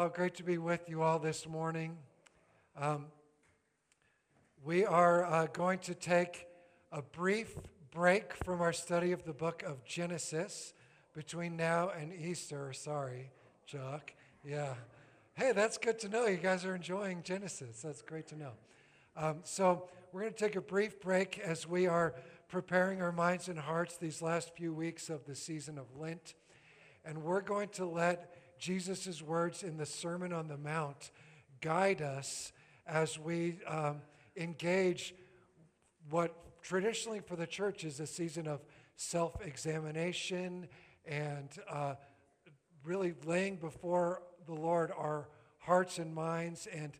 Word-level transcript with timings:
Oh, 0.00 0.08
great 0.08 0.36
to 0.36 0.44
be 0.44 0.58
with 0.58 0.88
you 0.88 1.02
all 1.02 1.18
this 1.18 1.44
morning. 1.44 1.96
Um, 2.80 3.06
we 4.64 4.84
are 4.84 5.24
uh, 5.24 5.46
going 5.52 5.80
to 5.80 5.94
take 5.96 6.46
a 6.92 7.02
brief 7.02 7.56
break 7.90 8.32
from 8.44 8.60
our 8.60 8.72
study 8.72 9.10
of 9.10 9.24
the 9.24 9.32
book 9.32 9.64
of 9.66 9.84
Genesis 9.84 10.72
between 11.16 11.56
now 11.56 11.90
and 11.90 12.12
Easter. 12.12 12.72
Sorry, 12.72 13.32
Jock. 13.66 14.12
Yeah. 14.44 14.74
Hey, 15.34 15.50
that's 15.50 15.78
good 15.78 15.98
to 15.98 16.08
know. 16.08 16.26
You 16.26 16.36
guys 16.36 16.64
are 16.64 16.76
enjoying 16.76 17.24
Genesis. 17.24 17.82
That's 17.82 18.02
great 18.02 18.28
to 18.28 18.38
know. 18.38 18.52
Um, 19.16 19.38
so, 19.42 19.88
we're 20.12 20.20
going 20.20 20.32
to 20.32 20.38
take 20.38 20.54
a 20.54 20.60
brief 20.60 21.00
break 21.00 21.40
as 21.40 21.66
we 21.66 21.88
are 21.88 22.14
preparing 22.48 23.02
our 23.02 23.10
minds 23.10 23.48
and 23.48 23.58
hearts 23.58 23.96
these 23.96 24.22
last 24.22 24.54
few 24.54 24.72
weeks 24.72 25.10
of 25.10 25.24
the 25.24 25.34
season 25.34 25.76
of 25.76 25.86
Lent. 25.98 26.34
And 27.04 27.24
we're 27.24 27.40
going 27.40 27.70
to 27.70 27.84
let 27.84 28.37
Jesus' 28.58 29.22
words 29.22 29.62
in 29.62 29.76
the 29.76 29.86
Sermon 29.86 30.32
on 30.32 30.48
the 30.48 30.56
Mount 30.56 31.10
guide 31.60 32.02
us 32.02 32.52
as 32.86 33.18
we 33.18 33.58
um, 33.66 34.00
engage 34.36 35.14
what 36.10 36.34
traditionally 36.62 37.20
for 37.20 37.36
the 37.36 37.46
church 37.46 37.84
is 37.84 38.00
a 38.00 38.06
season 38.06 38.46
of 38.46 38.60
self 38.96 39.44
examination 39.44 40.68
and 41.06 41.48
uh, 41.70 41.94
really 42.84 43.14
laying 43.24 43.56
before 43.56 44.22
the 44.46 44.54
Lord 44.54 44.90
our 44.96 45.28
hearts 45.58 45.98
and 45.98 46.14
minds 46.14 46.66
and 46.72 46.92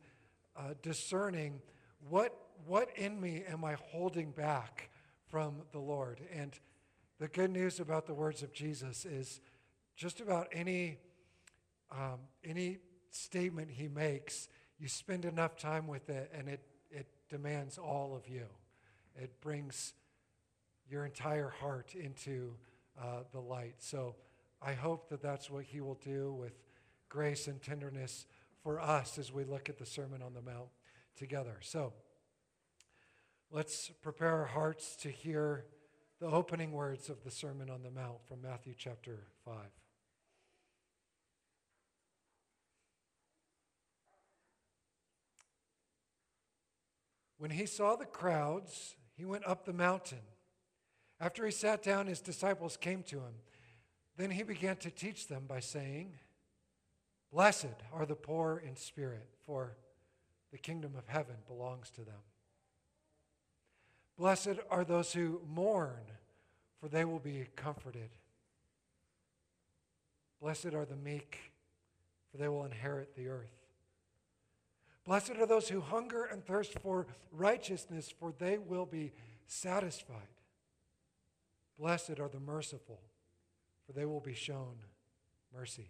uh, 0.56 0.74
discerning 0.82 1.60
what, 2.08 2.34
what 2.66 2.90
in 2.96 3.20
me 3.20 3.44
am 3.48 3.64
I 3.64 3.76
holding 3.90 4.30
back 4.30 4.90
from 5.28 5.62
the 5.72 5.78
Lord. 5.78 6.20
And 6.32 6.52
the 7.18 7.28
good 7.28 7.50
news 7.50 7.80
about 7.80 8.06
the 8.06 8.14
words 8.14 8.42
of 8.42 8.52
Jesus 8.52 9.04
is 9.04 9.40
just 9.96 10.20
about 10.20 10.48
any, 10.52 10.98
um, 11.90 12.20
any 12.44 12.78
statement 13.10 13.70
he 13.70 13.88
makes, 13.88 14.48
you 14.78 14.88
spend 14.88 15.24
enough 15.24 15.56
time 15.56 15.86
with 15.86 16.08
it 16.08 16.30
and 16.34 16.48
it, 16.48 16.60
it 16.90 17.06
demands 17.28 17.78
all 17.78 18.14
of 18.14 18.28
you. 18.28 18.46
It 19.16 19.40
brings 19.40 19.94
your 20.88 21.04
entire 21.04 21.48
heart 21.48 21.94
into 21.94 22.54
uh, 23.00 23.22
the 23.32 23.40
light. 23.40 23.76
So 23.78 24.14
I 24.62 24.72
hope 24.72 25.08
that 25.10 25.22
that's 25.22 25.50
what 25.50 25.64
he 25.64 25.80
will 25.80 25.98
do 26.04 26.32
with 26.32 26.52
grace 27.08 27.46
and 27.46 27.60
tenderness 27.62 28.26
for 28.62 28.80
us 28.80 29.18
as 29.18 29.32
we 29.32 29.44
look 29.44 29.68
at 29.68 29.78
the 29.78 29.86
Sermon 29.86 30.22
on 30.22 30.34
the 30.34 30.42
Mount 30.42 30.68
together. 31.16 31.56
So 31.60 31.92
let's 33.50 33.90
prepare 34.02 34.36
our 34.36 34.46
hearts 34.46 34.96
to 34.96 35.08
hear 35.08 35.64
the 36.20 36.26
opening 36.26 36.72
words 36.72 37.08
of 37.08 37.22
the 37.24 37.30
Sermon 37.30 37.70
on 37.70 37.82
the 37.82 37.90
Mount 37.90 38.26
from 38.26 38.42
Matthew 38.42 38.74
chapter 38.76 39.26
5. 39.44 39.54
When 47.38 47.50
he 47.50 47.66
saw 47.66 47.96
the 47.96 48.04
crowds, 48.04 48.96
he 49.16 49.24
went 49.24 49.46
up 49.46 49.64
the 49.64 49.72
mountain. 49.72 50.18
After 51.20 51.44
he 51.44 51.52
sat 51.52 51.82
down, 51.82 52.06
his 52.06 52.20
disciples 52.20 52.76
came 52.76 53.02
to 53.04 53.16
him. 53.16 53.34
Then 54.16 54.30
he 54.30 54.42
began 54.42 54.76
to 54.78 54.90
teach 54.90 55.28
them 55.28 55.44
by 55.46 55.60
saying, 55.60 56.14
Blessed 57.32 57.66
are 57.92 58.06
the 58.06 58.16
poor 58.16 58.62
in 58.64 58.76
spirit, 58.76 59.28
for 59.46 59.76
the 60.50 60.58
kingdom 60.58 60.94
of 60.96 61.06
heaven 61.06 61.36
belongs 61.46 61.90
to 61.90 62.02
them. 62.02 62.22
Blessed 64.16 64.58
are 64.70 64.84
those 64.84 65.12
who 65.12 65.40
mourn, 65.46 66.10
for 66.80 66.88
they 66.88 67.04
will 67.04 67.20
be 67.20 67.46
comforted. 67.54 68.10
Blessed 70.40 70.74
are 70.74 70.84
the 70.84 70.96
meek, 70.96 71.52
for 72.30 72.38
they 72.38 72.48
will 72.48 72.64
inherit 72.64 73.14
the 73.14 73.28
earth. 73.28 73.57
Blessed 75.08 75.38
are 75.40 75.46
those 75.46 75.70
who 75.70 75.80
hunger 75.80 76.24
and 76.24 76.44
thirst 76.44 76.78
for 76.80 77.06
righteousness, 77.32 78.12
for 78.20 78.30
they 78.30 78.58
will 78.58 78.84
be 78.84 79.14
satisfied. 79.46 80.28
Blessed 81.78 82.20
are 82.20 82.28
the 82.28 82.38
merciful, 82.38 83.00
for 83.86 83.94
they 83.94 84.04
will 84.04 84.20
be 84.20 84.34
shown 84.34 84.74
mercy. 85.50 85.88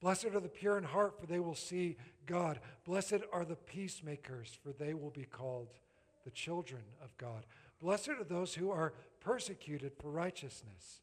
Blessed 0.00 0.26
are 0.26 0.38
the 0.38 0.48
pure 0.48 0.78
in 0.78 0.84
heart, 0.84 1.18
for 1.18 1.26
they 1.26 1.40
will 1.40 1.56
see 1.56 1.96
God. 2.24 2.60
Blessed 2.84 3.22
are 3.32 3.44
the 3.44 3.56
peacemakers, 3.56 4.56
for 4.62 4.72
they 4.72 4.94
will 4.94 5.10
be 5.10 5.24
called 5.24 5.70
the 6.24 6.30
children 6.30 6.82
of 7.02 7.18
God. 7.18 7.46
Blessed 7.82 8.10
are 8.10 8.22
those 8.22 8.54
who 8.54 8.70
are 8.70 8.92
persecuted 9.18 9.90
for 10.00 10.12
righteousness, 10.12 11.00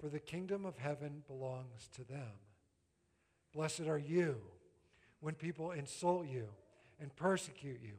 for 0.00 0.08
the 0.08 0.18
kingdom 0.18 0.64
of 0.64 0.78
heaven 0.78 1.24
belongs 1.26 1.90
to 1.94 2.04
them. 2.04 2.40
Blessed 3.52 3.80
are 3.80 3.98
you 3.98 4.40
when 5.20 5.34
people 5.34 5.72
insult 5.72 6.26
you 6.26 6.48
and 7.00 7.14
persecute 7.16 7.80
you 7.82 7.94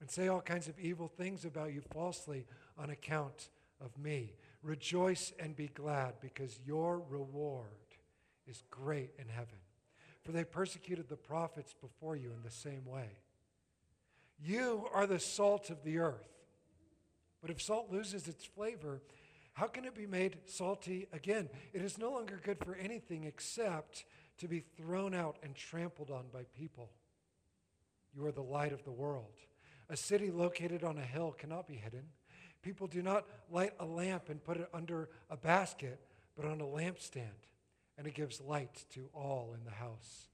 and 0.00 0.10
say 0.10 0.28
all 0.28 0.40
kinds 0.40 0.68
of 0.68 0.78
evil 0.78 1.08
things 1.08 1.44
about 1.44 1.72
you 1.72 1.80
falsely 1.92 2.46
on 2.76 2.90
account 2.90 3.48
of 3.80 3.96
me. 3.98 4.32
Rejoice 4.62 5.32
and 5.38 5.54
be 5.54 5.68
glad, 5.68 6.14
because 6.20 6.58
your 6.66 7.02
reward 7.08 7.68
is 8.46 8.62
great 8.70 9.10
in 9.18 9.28
heaven. 9.28 9.58
For 10.22 10.32
they 10.32 10.44
persecuted 10.44 11.08
the 11.08 11.16
prophets 11.16 11.74
before 11.80 12.16
you 12.16 12.30
in 12.30 12.42
the 12.42 12.50
same 12.50 12.84
way. 12.86 13.10
You 14.42 14.86
are 14.92 15.06
the 15.06 15.20
salt 15.20 15.70
of 15.70 15.84
the 15.84 15.98
earth. 15.98 16.28
But 17.40 17.50
if 17.50 17.60
salt 17.60 17.92
loses 17.92 18.26
its 18.26 18.44
flavor, 18.44 19.02
how 19.52 19.66
can 19.66 19.84
it 19.84 19.94
be 19.94 20.06
made 20.06 20.38
salty 20.46 21.06
again? 21.12 21.48
It 21.72 21.82
is 21.82 21.98
no 21.98 22.10
longer 22.10 22.40
good 22.42 22.58
for 22.64 22.74
anything 22.74 23.24
except 23.24 24.04
to 24.38 24.48
be 24.48 24.60
thrown 24.60 25.14
out 25.14 25.36
and 25.42 25.54
trampled 25.54 26.10
on 26.10 26.24
by 26.32 26.44
people. 26.58 26.90
You 28.14 28.24
are 28.26 28.32
the 28.32 28.42
light 28.42 28.72
of 28.72 28.84
the 28.84 28.92
world. 28.92 29.32
A 29.88 29.96
city 29.96 30.30
located 30.30 30.84
on 30.84 30.98
a 30.98 31.02
hill 31.02 31.34
cannot 31.38 31.66
be 31.66 31.74
hidden. 31.74 32.04
People 32.62 32.86
do 32.86 33.02
not 33.02 33.26
light 33.50 33.74
a 33.78 33.84
lamp 33.84 34.28
and 34.28 34.42
put 34.42 34.56
it 34.56 34.68
under 34.72 35.08
a 35.28 35.36
basket, 35.36 36.00
but 36.36 36.46
on 36.46 36.60
a 36.60 36.64
lampstand, 36.64 37.48
and 37.98 38.06
it 38.06 38.14
gives 38.14 38.40
light 38.40 38.84
to 38.94 39.08
all 39.12 39.54
in 39.56 39.64
the 39.64 39.70
house. 39.70 40.28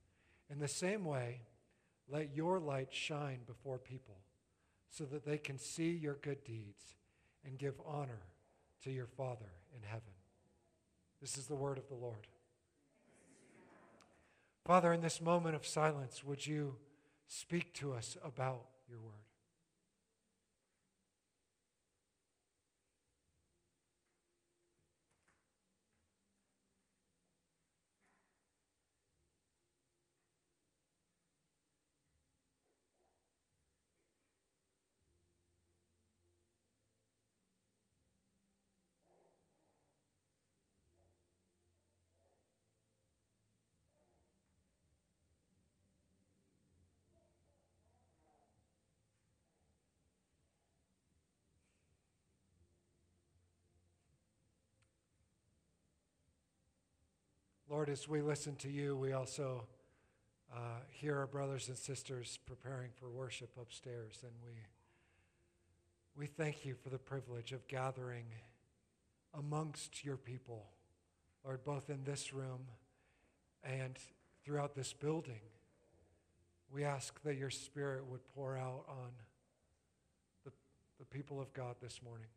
In 0.49 0.59
the 0.59 0.69
same 0.69 1.05
way, 1.05 1.43
let 2.09 2.35
your 2.35 2.59
light 2.59 2.89
shine 2.91 3.41
before 3.47 3.79
people 3.79 4.19
so 4.91 5.05
that 5.05 5.25
they 5.25 5.39
can 5.39 5.59
see 5.59 5.91
your 5.91 6.19
good 6.23 6.43
deeds 6.45 6.97
and 7.45 7.59
give 7.59 7.75
honor 7.87 8.23
to 8.85 8.91
your 8.91 9.07
Father 9.07 9.53
in 9.75 9.83
heaven. 9.83 10.13
This 11.21 11.37
is 11.37 11.47
the 11.47 11.55
word 11.55 11.79
of 11.79 11.89
the 11.89 11.95
Lord. 11.95 12.27
Father, 14.71 14.93
in 14.93 15.01
this 15.01 15.21
moment 15.21 15.57
of 15.57 15.67
silence, 15.67 16.23
would 16.23 16.47
you 16.47 16.77
speak 17.27 17.75
to 17.75 17.93
us 17.93 18.17
about 18.23 18.67
your 18.89 19.01
word? 19.01 19.30
Lord, 57.71 57.89
as 57.89 58.09
we 58.09 58.21
listen 58.21 58.57
to 58.57 58.69
you, 58.69 58.97
we 58.97 59.13
also 59.13 59.63
uh, 60.53 60.81
hear 60.91 61.17
our 61.17 61.29
brothers 61.29 61.69
and 61.69 61.79
sisters 61.79 62.41
preparing 62.45 62.91
for 62.97 63.09
worship 63.09 63.51
upstairs, 63.57 64.19
and 64.25 64.33
we, 64.45 64.55
we 66.17 66.27
thank 66.27 66.65
you 66.65 66.75
for 66.75 66.89
the 66.89 66.99
privilege 66.99 67.53
of 67.53 67.69
gathering 67.69 68.25
amongst 69.39 70.05
your 70.05 70.17
people, 70.17 70.67
Lord, 71.45 71.63
both 71.63 71.91
in 71.91 72.03
this 72.03 72.33
room 72.33 72.63
and 73.63 73.97
throughout 74.45 74.75
this 74.75 74.93
building. 74.93 75.43
We 76.75 76.83
ask 76.83 77.23
that 77.23 77.37
your 77.37 77.51
Spirit 77.51 78.05
would 78.05 78.27
pour 78.35 78.57
out 78.57 78.85
on 78.89 79.13
the, 80.45 80.51
the 80.99 81.05
people 81.05 81.41
of 81.41 81.53
God 81.53 81.77
this 81.81 82.01
morning, 82.03 82.31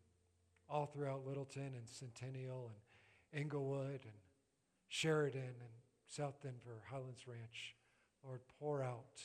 all 0.70 0.86
throughout 0.86 1.26
Littleton 1.26 1.72
and 1.76 1.90
Centennial 1.90 2.70
and 3.34 3.42
Englewood 3.42 4.02
and 4.04 4.14
Sheridan 4.94 5.42
and 5.42 5.74
South 6.06 6.40
Denver, 6.44 6.84
Highlands 6.88 7.28
Ranch. 7.28 7.74
Lord, 8.24 8.42
pour 8.60 8.84
out 8.84 9.24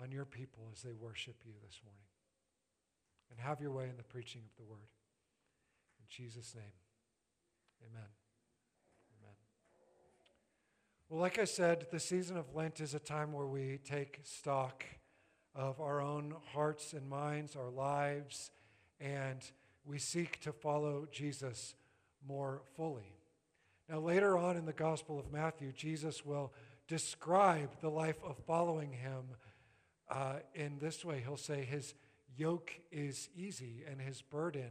on 0.00 0.12
your 0.12 0.24
people 0.24 0.62
as 0.72 0.80
they 0.82 0.92
worship 0.92 1.34
you 1.44 1.54
this 1.60 1.80
morning. 1.84 2.06
And 3.32 3.40
have 3.40 3.60
your 3.60 3.72
way 3.72 3.88
in 3.90 3.96
the 3.96 4.04
preaching 4.04 4.42
of 4.44 4.56
the 4.56 4.70
word. 4.70 4.86
In 5.98 6.04
Jesus' 6.08 6.54
name, 6.54 6.62
amen. 7.82 8.06
Amen. 9.18 9.34
Well, 11.08 11.20
like 11.20 11.40
I 11.40 11.44
said, 11.44 11.88
the 11.90 11.98
season 11.98 12.36
of 12.36 12.54
Lent 12.54 12.80
is 12.80 12.94
a 12.94 13.00
time 13.00 13.32
where 13.32 13.48
we 13.48 13.80
take 13.84 14.20
stock 14.22 14.84
of 15.52 15.80
our 15.80 16.00
own 16.00 16.36
hearts 16.52 16.92
and 16.92 17.08
minds, 17.08 17.56
our 17.56 17.70
lives, 17.70 18.52
and 19.00 19.40
we 19.84 19.98
seek 19.98 20.38
to 20.42 20.52
follow 20.52 21.08
Jesus 21.10 21.74
more 22.24 22.62
fully. 22.76 23.16
Now, 23.92 24.00
later 24.00 24.38
on 24.38 24.56
in 24.56 24.64
the 24.64 24.72
Gospel 24.72 25.18
of 25.18 25.30
Matthew, 25.30 25.70
Jesus 25.70 26.24
will 26.24 26.50
describe 26.88 27.68
the 27.82 27.90
life 27.90 28.16
of 28.24 28.38
following 28.46 28.90
him 28.90 29.24
uh, 30.08 30.36
in 30.54 30.78
this 30.80 31.04
way. 31.04 31.20
He'll 31.22 31.36
say, 31.36 31.66
His 31.66 31.92
yoke 32.34 32.72
is 32.90 33.28
easy 33.36 33.84
and 33.86 34.00
his 34.00 34.22
burden 34.22 34.70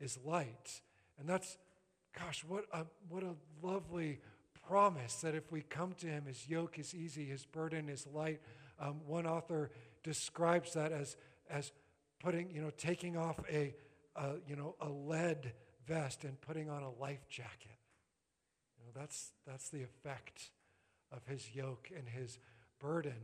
is 0.00 0.18
light. 0.24 0.80
And 1.20 1.28
that's, 1.28 1.58
gosh, 2.18 2.42
what 2.48 2.64
a, 2.72 2.86
what 3.10 3.22
a 3.22 3.34
lovely 3.62 4.20
promise 4.66 5.16
that 5.16 5.34
if 5.34 5.52
we 5.52 5.60
come 5.60 5.92
to 5.98 6.06
him, 6.06 6.24
his 6.24 6.48
yoke 6.48 6.78
is 6.78 6.94
easy, 6.94 7.26
his 7.26 7.44
burden 7.44 7.90
is 7.90 8.06
light. 8.14 8.40
Um, 8.80 9.02
one 9.06 9.26
author 9.26 9.72
describes 10.02 10.72
that 10.72 10.90
as, 10.90 11.18
as 11.50 11.70
putting, 12.18 12.50
you 12.50 12.62
know, 12.62 12.70
taking 12.78 13.18
off 13.18 13.38
a, 13.46 13.74
a, 14.16 14.36
you 14.48 14.56
know, 14.56 14.74
a 14.80 14.88
lead 14.88 15.52
vest 15.86 16.24
and 16.24 16.40
putting 16.40 16.70
on 16.70 16.82
a 16.82 16.90
life 16.92 17.28
jacket. 17.28 17.73
That's, 18.94 19.32
that's 19.46 19.68
the 19.68 19.82
effect 19.82 20.50
of 21.12 21.26
his 21.26 21.54
yoke 21.54 21.90
and 21.96 22.08
his 22.08 22.38
burden. 22.80 23.20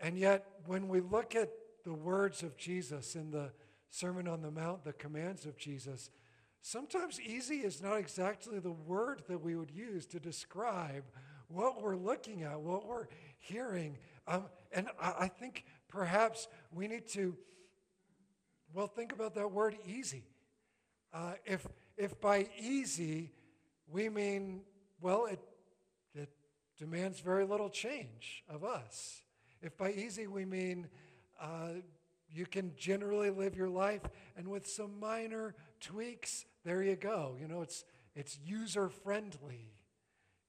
And 0.00 0.18
yet, 0.18 0.46
when 0.66 0.88
we 0.88 1.00
look 1.00 1.34
at 1.34 1.50
the 1.84 1.94
words 1.94 2.42
of 2.42 2.56
Jesus 2.56 3.14
in 3.14 3.30
the 3.30 3.50
Sermon 3.90 4.28
on 4.28 4.42
the 4.42 4.50
Mount, 4.50 4.84
the 4.84 4.92
commands 4.92 5.46
of 5.46 5.56
Jesus, 5.56 6.10
sometimes 6.60 7.20
easy 7.20 7.56
is 7.56 7.82
not 7.82 7.96
exactly 7.96 8.58
the 8.58 8.72
word 8.72 9.22
that 9.28 9.42
we 9.42 9.56
would 9.56 9.70
use 9.70 10.06
to 10.06 10.20
describe 10.20 11.04
what 11.48 11.82
we're 11.82 11.96
looking 11.96 12.42
at, 12.42 12.60
what 12.60 12.86
we're 12.86 13.06
hearing. 13.38 13.96
Um, 14.26 14.44
and 14.72 14.88
I, 15.00 15.14
I 15.20 15.28
think 15.28 15.64
perhaps 15.88 16.46
we 16.70 16.86
need 16.86 17.08
to, 17.08 17.36
well, 18.74 18.86
think 18.86 19.12
about 19.12 19.34
that 19.34 19.50
word 19.50 19.76
easy. 19.86 20.24
Uh, 21.12 21.32
if, 21.46 21.66
if 21.96 22.20
by 22.20 22.48
easy 22.60 23.32
we 23.90 24.08
mean, 24.08 24.62
well, 25.00 25.26
it, 25.26 25.40
it 26.14 26.28
demands 26.78 27.20
very 27.20 27.44
little 27.44 27.70
change 27.70 28.44
of 28.48 28.64
us. 28.64 29.22
If 29.62 29.76
by 29.76 29.92
easy 29.92 30.26
we 30.26 30.44
mean 30.44 30.88
uh, 31.40 31.80
you 32.30 32.46
can 32.46 32.72
generally 32.76 33.30
live 33.30 33.56
your 33.56 33.68
life, 33.68 34.02
and 34.36 34.48
with 34.48 34.66
some 34.66 35.00
minor 35.00 35.54
tweaks, 35.80 36.44
there 36.64 36.82
you 36.82 36.96
go. 36.96 37.36
You 37.40 37.48
know, 37.48 37.62
it's, 37.62 37.84
it's 38.14 38.38
user 38.44 38.88
friendly. 38.88 39.72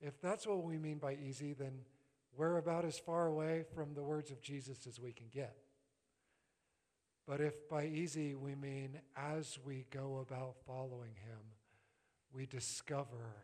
If 0.02 0.20
that's 0.22 0.46
what 0.46 0.64
we 0.64 0.78
mean 0.78 0.98
by 0.98 1.16
easy, 1.16 1.54
then 1.54 1.82
we're 2.36 2.58
about 2.58 2.86
as 2.86 2.98
far 3.00 3.28
away 3.28 3.64
from 3.74 3.94
the 3.94 4.04
words 4.04 4.32
of 4.32 4.42
Jesus 4.42 4.88
as 4.88 5.00
we 5.00 5.12
can 5.12 5.28
get. 5.32 5.56
But 7.28 7.42
if 7.42 7.70
by 7.70 7.86
easy 7.86 8.34
we 8.34 8.56
mean 8.56 9.00
as 9.16 9.60
we 9.64 9.86
go 9.92 10.26
about 10.28 10.56
following 10.66 11.14
him, 11.16 11.40
we 12.34 12.46
discover 12.46 13.36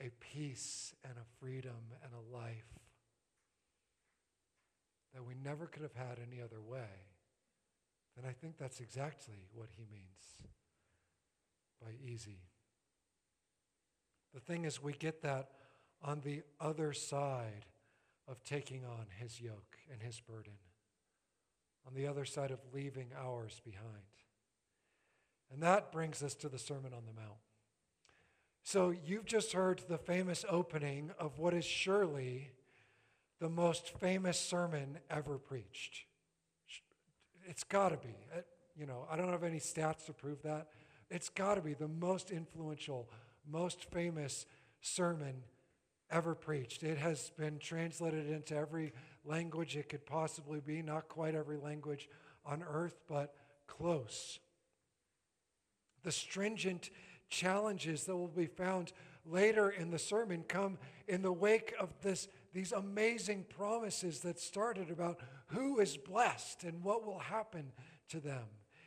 a 0.00 0.10
peace 0.20 0.94
and 1.04 1.14
a 1.16 1.40
freedom 1.40 1.92
and 2.02 2.12
a 2.12 2.36
life 2.36 2.78
that 5.14 5.24
we 5.24 5.34
never 5.42 5.66
could 5.66 5.82
have 5.82 5.94
had 5.94 6.18
any 6.30 6.42
other 6.42 6.60
way, 6.60 7.06
then 8.16 8.28
I 8.28 8.32
think 8.32 8.58
that's 8.58 8.80
exactly 8.80 9.46
what 9.54 9.68
he 9.76 9.84
means 9.90 10.50
by 11.82 11.92
easy. 12.04 12.40
The 14.34 14.40
thing 14.40 14.64
is, 14.64 14.82
we 14.82 14.92
get 14.92 15.22
that 15.22 15.48
on 16.02 16.20
the 16.20 16.42
other 16.60 16.92
side 16.92 17.64
of 18.28 18.42
taking 18.44 18.84
on 18.84 19.06
his 19.18 19.40
yoke 19.40 19.78
and 19.90 20.02
his 20.02 20.20
burden, 20.20 20.52
on 21.86 21.94
the 21.94 22.06
other 22.06 22.24
side 22.24 22.50
of 22.50 22.58
leaving 22.74 23.08
ours 23.18 23.60
behind. 23.64 23.86
And 25.50 25.62
that 25.62 25.92
brings 25.92 26.22
us 26.22 26.34
to 26.36 26.48
the 26.48 26.58
Sermon 26.58 26.92
on 26.92 27.04
the 27.06 27.18
Mount. 27.18 27.38
So 28.66 28.90
you've 28.90 29.26
just 29.26 29.52
heard 29.52 29.80
the 29.88 29.96
famous 29.96 30.44
opening 30.50 31.12
of 31.20 31.38
what 31.38 31.54
is 31.54 31.64
surely 31.64 32.50
the 33.38 33.48
most 33.48 33.96
famous 34.00 34.40
sermon 34.40 34.98
ever 35.08 35.38
preached. 35.38 36.04
It's 37.46 37.62
got 37.62 37.90
to 37.90 37.96
be. 37.96 38.16
Uh, 38.34 38.40
you 38.76 38.84
know, 38.84 39.06
I 39.08 39.16
don't 39.16 39.30
have 39.30 39.44
any 39.44 39.60
stats 39.60 40.06
to 40.06 40.12
prove 40.12 40.42
that. 40.42 40.66
It's 41.12 41.28
got 41.28 41.54
to 41.54 41.60
be 41.60 41.74
the 41.74 41.86
most 41.86 42.32
influential, 42.32 43.08
most 43.48 43.84
famous 43.92 44.46
sermon 44.80 45.44
ever 46.10 46.34
preached. 46.34 46.82
It 46.82 46.98
has 46.98 47.30
been 47.38 47.60
translated 47.60 48.28
into 48.28 48.56
every 48.56 48.94
language 49.24 49.76
it 49.76 49.88
could 49.88 50.04
possibly 50.04 50.58
be, 50.58 50.82
not 50.82 51.08
quite 51.08 51.36
every 51.36 51.56
language 51.56 52.08
on 52.44 52.64
earth, 52.68 52.98
but 53.06 53.32
close. 53.68 54.40
The 56.02 56.10
stringent 56.10 56.90
challenges 57.28 58.04
that 58.04 58.16
will 58.16 58.28
be 58.28 58.46
found 58.46 58.92
later 59.24 59.70
in 59.70 59.90
the 59.90 59.98
sermon 59.98 60.44
come 60.46 60.78
in 61.08 61.22
the 61.22 61.32
wake 61.32 61.74
of 61.80 61.90
this 62.02 62.28
these 62.56 62.72
amazing 62.72 63.44
promises 63.50 64.20
that 64.20 64.38
started 64.38 64.90
about 64.90 65.20
who 65.48 65.78
is 65.78 65.98
blessed 65.98 66.64
and 66.64 66.82
what 66.82 67.04
will 67.04 67.18
happen 67.18 67.70
to 68.08 68.18
them. 68.18 68.44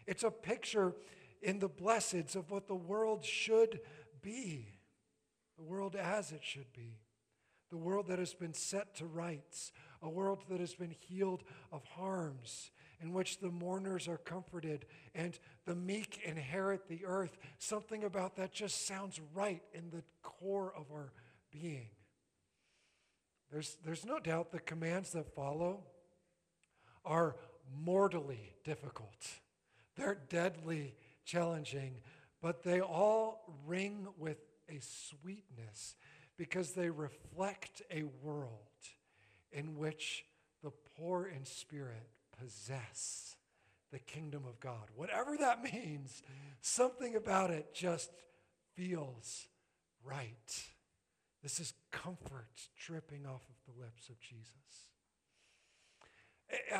It's 0.07 0.24
a 0.24 0.31
picture 0.31 0.95
in 1.44 1.59
the 1.59 1.69
blesseds 1.69 2.36
of 2.36 2.50
what 2.50 2.68
the 2.68 2.74
world 2.74 3.24
should 3.24 3.80
be, 4.24 4.65
the 5.56 5.63
world 5.63 5.95
as 5.95 6.31
it 6.31 6.44
should 6.44 6.74
be, 6.74 6.97
the 7.69 7.77
world 7.77 8.07
that 8.07 8.18
has 8.18 8.33
been 8.33 8.56
set 8.56 8.95
to 8.95 9.06
rights, 9.06 9.71
a 10.01 10.09
world 10.09 10.45
that 10.50 10.59
has 10.59 10.74
been 10.74 10.95
healed 11.07 11.44
of 11.71 11.83
harms, 11.83 12.71
in 13.01 13.13
which 13.13 13.40
the 13.40 13.50
mourners 13.50 14.07
are 14.07 14.18
comforted 14.18 14.86
and 15.16 15.38
the 15.66 15.75
meek 15.75 16.19
inherit 16.24 16.88
the 16.88 17.06
earth. 17.06 17.38
Something 17.57 18.04
about 18.04 18.36
that 18.36 18.51
just 18.51 18.86
sounds 18.86 19.19
right 19.34 19.62
in 19.74 19.90
the 19.90 20.04
core 20.22 20.74
of 20.75 20.86
our 20.92 21.12
being. 21.51 21.90
There's, 23.51 23.78
there's 23.84 24.06
no 24.06 24.19
doubt 24.19 24.51
the 24.51 24.60
commands 24.60 25.12
that 25.13 25.34
follow 25.34 25.84
are 27.06 27.36
mortally 27.84 28.54
difficult. 28.63 29.28
They're 29.95 30.19
deadly 30.30 30.95
challenging, 31.25 31.95
but 32.42 32.63
they 32.63 32.81
all 32.81 33.42
ring 33.66 34.07
with 34.18 34.38
a 34.69 34.80
sweetness 34.81 35.95
because 36.38 36.74
they 36.74 36.90
reflect 36.90 37.81
a 37.92 38.04
world 38.24 38.52
in 39.52 39.78
which 39.78 40.26
the 40.64 40.71
poor 40.95 41.26
in 41.26 41.45
spirit 41.45 42.07
possess 42.42 43.36
the 43.92 44.00
kingdom 44.00 44.44
of 44.48 44.60
God. 44.60 44.90
Whatever 44.96 45.38
that 45.38 45.64
means, 45.64 46.22
something 46.62 47.16
about 47.16 47.50
it 47.50 47.74
just 47.74 48.12
feels 48.76 49.48
right. 50.04 50.64
This 51.42 51.60
is 51.60 51.74
comfort 51.92 52.68
dripping 52.78 53.26
off 53.26 53.42
of 53.50 53.74
the 53.74 53.81
lips 53.81 54.10
of 54.10 54.19
Jesus. 54.19 54.50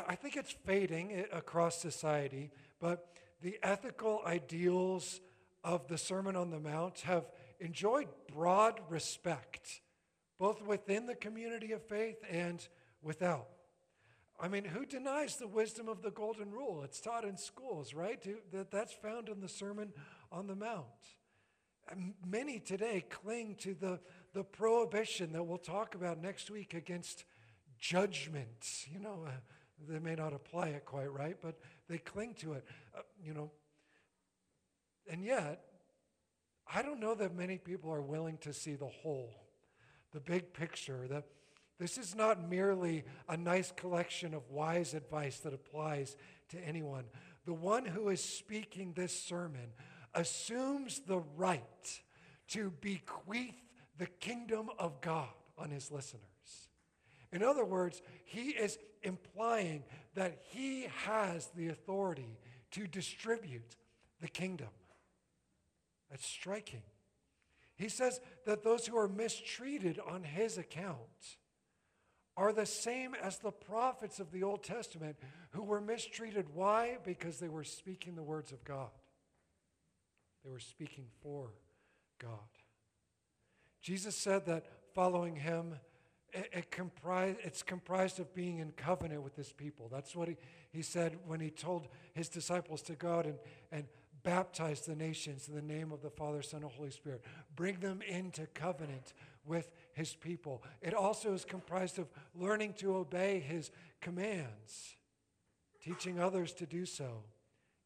I 0.08 0.16
think 0.16 0.36
it's 0.36 0.54
fading 0.64 1.12
eh, 1.12 1.22
across 1.32 1.80
society, 1.80 2.50
but 2.80 3.06
the 3.40 3.58
ethical 3.62 4.20
ideals 4.26 5.20
of 5.62 5.86
the 5.86 5.98
Sermon 5.98 6.36
on 6.36 6.50
the 6.50 6.58
Mount 6.58 7.00
have 7.00 7.30
enjoyed 7.60 8.08
broad 8.32 8.80
respect, 8.88 9.80
both 10.38 10.60
within 10.62 11.06
the 11.06 11.14
community 11.14 11.72
of 11.72 11.82
faith 11.84 12.16
and 12.28 12.66
without. 13.02 13.46
I 14.42 14.48
mean, 14.48 14.64
who 14.64 14.86
denies 14.86 15.36
the 15.36 15.46
wisdom 15.46 15.88
of 15.88 16.00
the 16.00 16.10
Golden 16.10 16.50
Rule? 16.50 16.82
It's 16.82 17.00
taught 17.00 17.24
in 17.24 17.36
schools, 17.36 17.92
right? 17.92 18.26
That 18.52 18.70
that's 18.70 18.92
found 18.92 19.28
in 19.28 19.40
the 19.40 19.48
Sermon 19.48 19.92
on 20.32 20.46
the 20.46 20.56
Mount. 20.56 20.86
Many 22.26 22.58
today 22.58 23.04
cling 23.10 23.56
to 23.60 23.74
the 23.74 24.00
the 24.32 24.44
prohibition 24.44 25.32
that 25.32 25.42
we'll 25.42 25.58
talk 25.58 25.94
about 25.94 26.22
next 26.22 26.50
week 26.50 26.72
against 26.72 27.24
judgment. 27.78 28.86
You 28.90 29.00
know, 29.00 29.24
uh, 29.26 29.32
they 29.88 29.98
may 29.98 30.14
not 30.14 30.32
apply 30.32 30.68
it 30.68 30.86
quite 30.86 31.12
right, 31.12 31.36
but 31.42 31.58
they 31.88 31.98
cling 31.98 32.34
to 32.40 32.54
it. 32.54 32.64
Uh, 32.96 33.02
you 33.22 33.34
know, 33.34 33.50
and 35.10 35.22
yet, 35.22 35.64
I 36.72 36.80
don't 36.80 37.00
know 37.00 37.14
that 37.14 37.34
many 37.34 37.58
people 37.58 37.92
are 37.92 38.02
willing 38.02 38.38
to 38.38 38.54
see 38.54 38.74
the 38.74 38.86
whole, 38.86 39.34
the 40.12 40.20
big 40.20 40.54
picture. 40.54 41.06
That 41.08 41.24
this 41.80 41.96
is 41.96 42.14
not 42.14 42.46
merely 42.50 43.04
a 43.26 43.38
nice 43.38 43.72
collection 43.72 44.34
of 44.34 44.50
wise 44.50 44.92
advice 44.92 45.38
that 45.38 45.54
applies 45.54 46.14
to 46.50 46.58
anyone. 46.58 47.04
The 47.46 47.54
one 47.54 47.86
who 47.86 48.10
is 48.10 48.22
speaking 48.22 48.92
this 48.92 49.18
sermon 49.18 49.72
assumes 50.14 51.00
the 51.00 51.22
right 51.36 52.02
to 52.48 52.70
bequeath 52.82 53.54
the 53.96 54.06
kingdom 54.06 54.68
of 54.78 55.00
God 55.00 55.30
on 55.56 55.70
his 55.70 55.90
listeners. 55.90 56.20
In 57.32 57.42
other 57.42 57.64
words, 57.64 58.02
he 58.26 58.50
is 58.50 58.78
implying 59.02 59.84
that 60.14 60.42
he 60.50 60.86
has 61.06 61.46
the 61.56 61.68
authority 61.68 62.38
to 62.72 62.86
distribute 62.86 63.76
the 64.20 64.28
kingdom. 64.28 64.68
That's 66.10 66.26
striking. 66.26 66.82
He 67.74 67.88
says 67.88 68.20
that 68.44 68.62
those 68.62 68.86
who 68.86 68.98
are 68.98 69.08
mistreated 69.08 69.98
on 70.06 70.24
his 70.24 70.58
account 70.58 71.38
are 72.36 72.52
the 72.52 72.66
same 72.66 73.14
as 73.14 73.38
the 73.38 73.50
prophets 73.50 74.20
of 74.20 74.30
the 74.30 74.42
Old 74.42 74.62
Testament 74.62 75.16
who 75.50 75.62
were 75.62 75.80
mistreated. 75.80 76.46
Why? 76.54 76.98
Because 77.04 77.38
they 77.38 77.48
were 77.48 77.64
speaking 77.64 78.14
the 78.14 78.22
words 78.22 78.52
of 78.52 78.64
God, 78.64 78.90
they 80.44 80.50
were 80.50 80.58
speaking 80.58 81.06
for 81.22 81.52
God. 82.18 82.38
Jesus 83.82 84.16
said 84.16 84.46
that 84.46 84.66
following 84.94 85.36
him, 85.36 85.74
it, 86.32 86.48
it 86.52 87.38
it's 87.42 87.62
comprised 87.62 88.20
of 88.20 88.34
being 88.34 88.58
in 88.58 88.72
covenant 88.72 89.22
with 89.22 89.36
his 89.36 89.52
people. 89.52 89.88
That's 89.90 90.14
what 90.14 90.28
he, 90.28 90.36
he 90.70 90.82
said 90.82 91.18
when 91.26 91.40
he 91.40 91.50
told 91.50 91.88
his 92.14 92.28
disciples 92.28 92.82
to 92.82 92.94
go 92.94 93.18
out 93.18 93.26
and, 93.26 93.38
and 93.72 93.84
baptize 94.22 94.82
the 94.82 94.94
nations 94.94 95.48
in 95.48 95.54
the 95.54 95.62
name 95.62 95.92
of 95.92 96.02
the 96.02 96.10
Father, 96.10 96.42
Son, 96.42 96.62
and 96.62 96.70
Holy 96.70 96.90
Spirit. 96.90 97.24
Bring 97.56 97.80
them 97.80 98.02
into 98.02 98.46
covenant 98.48 99.14
with 99.44 99.72
his 100.00 100.14
people. 100.14 100.64
It 100.80 100.94
also 100.94 101.34
is 101.34 101.44
comprised 101.44 101.98
of 101.98 102.08
learning 102.34 102.72
to 102.78 102.96
obey 102.96 103.38
his 103.38 103.70
commands, 104.00 104.96
teaching 105.82 106.18
others 106.18 106.54
to 106.54 106.66
do 106.66 106.86
so, 106.86 107.24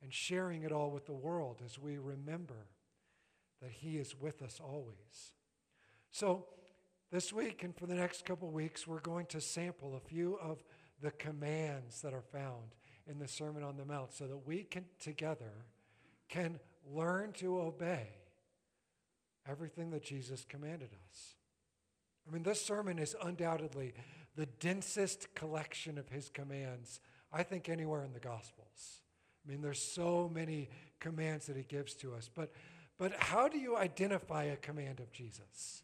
and 0.01 0.13
sharing 0.13 0.63
it 0.63 0.71
all 0.71 0.91
with 0.93 1.07
the 1.07 1.13
world 1.13 1.61
as 1.65 1.77
we 1.77 1.99
remember 1.99 2.69
that 3.61 3.73
he 3.73 3.99
is 3.99 4.15
with 4.19 4.43
us 4.43 4.61
always. 4.65 5.33
So, 6.13 6.47
this 7.11 7.33
week 7.33 7.65
and 7.65 7.77
for 7.77 7.87
the 7.87 7.95
next 7.95 8.25
couple 8.25 8.51
weeks, 8.51 8.87
we're 8.87 9.01
going 9.01 9.27
to 9.27 9.41
sample 9.41 9.97
a 9.97 10.01
few 10.01 10.39
of 10.41 10.63
the 11.03 11.11
commands 11.11 12.01
that 12.03 12.15
are 12.15 12.23
found 12.23 12.75
in 13.09 13.19
the 13.19 13.29
Sermon 13.29 13.63
on 13.65 13.77
the 13.77 13.85
Mount 13.85 14.13
so 14.13 14.27
that 14.27 14.47
we 14.47 14.63
can 14.63 14.85
together 15.01 15.67
can 16.29 16.61
learn 16.93 17.33
to 17.33 17.61
obey 17.61 18.09
everything 19.49 19.91
that 19.91 20.03
Jesus 20.03 20.45
commanded 20.49 20.91
us. 21.11 21.35
I 22.27 22.33
mean, 22.33 22.43
this 22.43 22.65
sermon 22.65 22.99
is 22.99 23.15
undoubtedly 23.23 23.95
the 24.37 24.47
densest 24.47 25.35
collection 25.35 25.99
of 25.99 26.09
his 26.09 26.29
commands, 26.29 27.01
I 27.33 27.43
think, 27.43 27.69
anywhere 27.69 28.03
in 28.03 28.13
the 28.13 28.21
Gospels. 28.21 29.03
I 29.47 29.51
mean, 29.51 29.61
there's 29.61 29.81
so 29.81 30.31
many 30.33 30.69
commands 31.01 31.47
that 31.47 31.57
he 31.57 31.63
gives 31.63 31.95
to 31.97 32.15
us. 32.15 32.31
But, 32.35 32.53
but 32.99 33.13
how 33.15 33.49
do 33.49 33.59
you 33.59 33.77
identify 33.77 34.45
a 34.45 34.57
command 34.57 35.01
of 35.01 35.13
Jesus? 35.13 35.83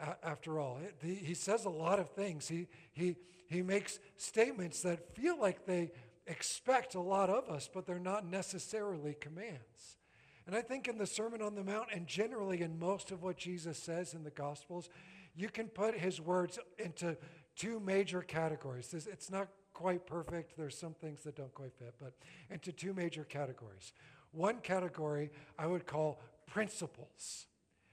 A- 0.00 0.16
after 0.24 0.58
all, 0.58 0.78
he, 1.02 1.14
he 1.14 1.34
says 1.34 1.64
a 1.64 1.70
lot 1.70 1.98
of 1.98 2.10
things. 2.10 2.48
He, 2.48 2.68
he, 2.92 3.16
he 3.48 3.62
makes 3.62 3.98
statements 4.16 4.82
that 4.82 5.14
feel 5.14 5.38
like 5.38 5.66
they 5.66 5.90
expect 6.26 6.94
a 6.94 7.00
lot 7.00 7.28
of 7.28 7.50
us, 7.50 7.68
but 7.72 7.84
they're 7.84 7.98
not 7.98 8.24
necessarily 8.24 9.14
commands. 9.14 9.98
And 10.46 10.56
I 10.56 10.62
think 10.62 10.88
in 10.88 10.98
the 10.98 11.06
Sermon 11.06 11.42
on 11.42 11.54
the 11.54 11.64
Mount, 11.64 11.88
and 11.92 12.06
generally 12.06 12.62
in 12.62 12.78
most 12.78 13.10
of 13.10 13.22
what 13.22 13.36
Jesus 13.36 13.78
says 13.78 14.14
in 14.14 14.24
the 14.24 14.30
Gospels, 14.30 14.88
you 15.34 15.48
can 15.48 15.68
put 15.68 15.98
his 15.98 16.20
words 16.20 16.58
into 16.78 17.16
two 17.56 17.80
major 17.80 18.22
categories. 18.22 18.92
It's 18.92 19.30
not 19.30 19.48
quite 19.72 20.06
perfect, 20.06 20.56
there's 20.56 20.76
some 20.76 20.94
things 20.94 21.22
that 21.24 21.36
don't 21.36 21.54
quite 21.54 21.72
fit, 21.78 21.94
but 21.98 22.12
into 22.50 22.72
two 22.72 22.92
major 22.92 23.24
categories. 23.24 23.92
One 24.32 24.58
category 24.58 25.30
I 25.58 25.66
would 25.66 25.86
call 25.86 26.20
principles. 26.46 27.46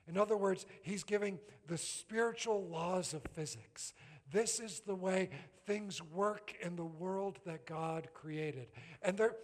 In 0.07 0.17
other 0.17 0.35
words, 0.35 0.65
he's 0.81 1.03
giving 1.03 1.39
the 1.67 1.77
spiritual 1.77 2.67
laws 2.67 3.13
of 3.13 3.21
physics. 3.33 3.93
This 4.31 4.59
is 4.59 4.81
the 4.81 4.95
way 4.95 5.29
things 5.65 6.01
work 6.01 6.53
in 6.61 6.75
the 6.75 6.85
world 6.85 7.39
that 7.45 7.65
God 7.65 8.09
created. 8.13 8.67
And 9.01 9.17
they're, 9.17 9.35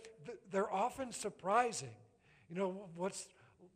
they're 0.52 0.72
often 0.72 1.12
surprising. 1.12 1.96
You 2.50 2.56
know, 2.56 2.90
what's 2.96 3.28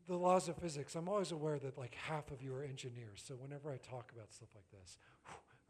the 0.09 0.17
laws 0.17 0.49
of 0.49 0.57
physics? 0.57 0.95
I'm 0.95 1.07
always 1.07 1.31
aware 1.31 1.59
that 1.59 1.77
like 1.77 1.95
half 1.95 2.31
of 2.31 2.41
you 2.41 2.53
are 2.55 2.63
engineers. 2.63 3.23
So 3.25 3.35
whenever 3.35 3.71
I 3.71 3.77
talk 3.77 4.11
about 4.13 4.33
stuff 4.33 4.49
like 4.55 4.69
this, 4.71 4.97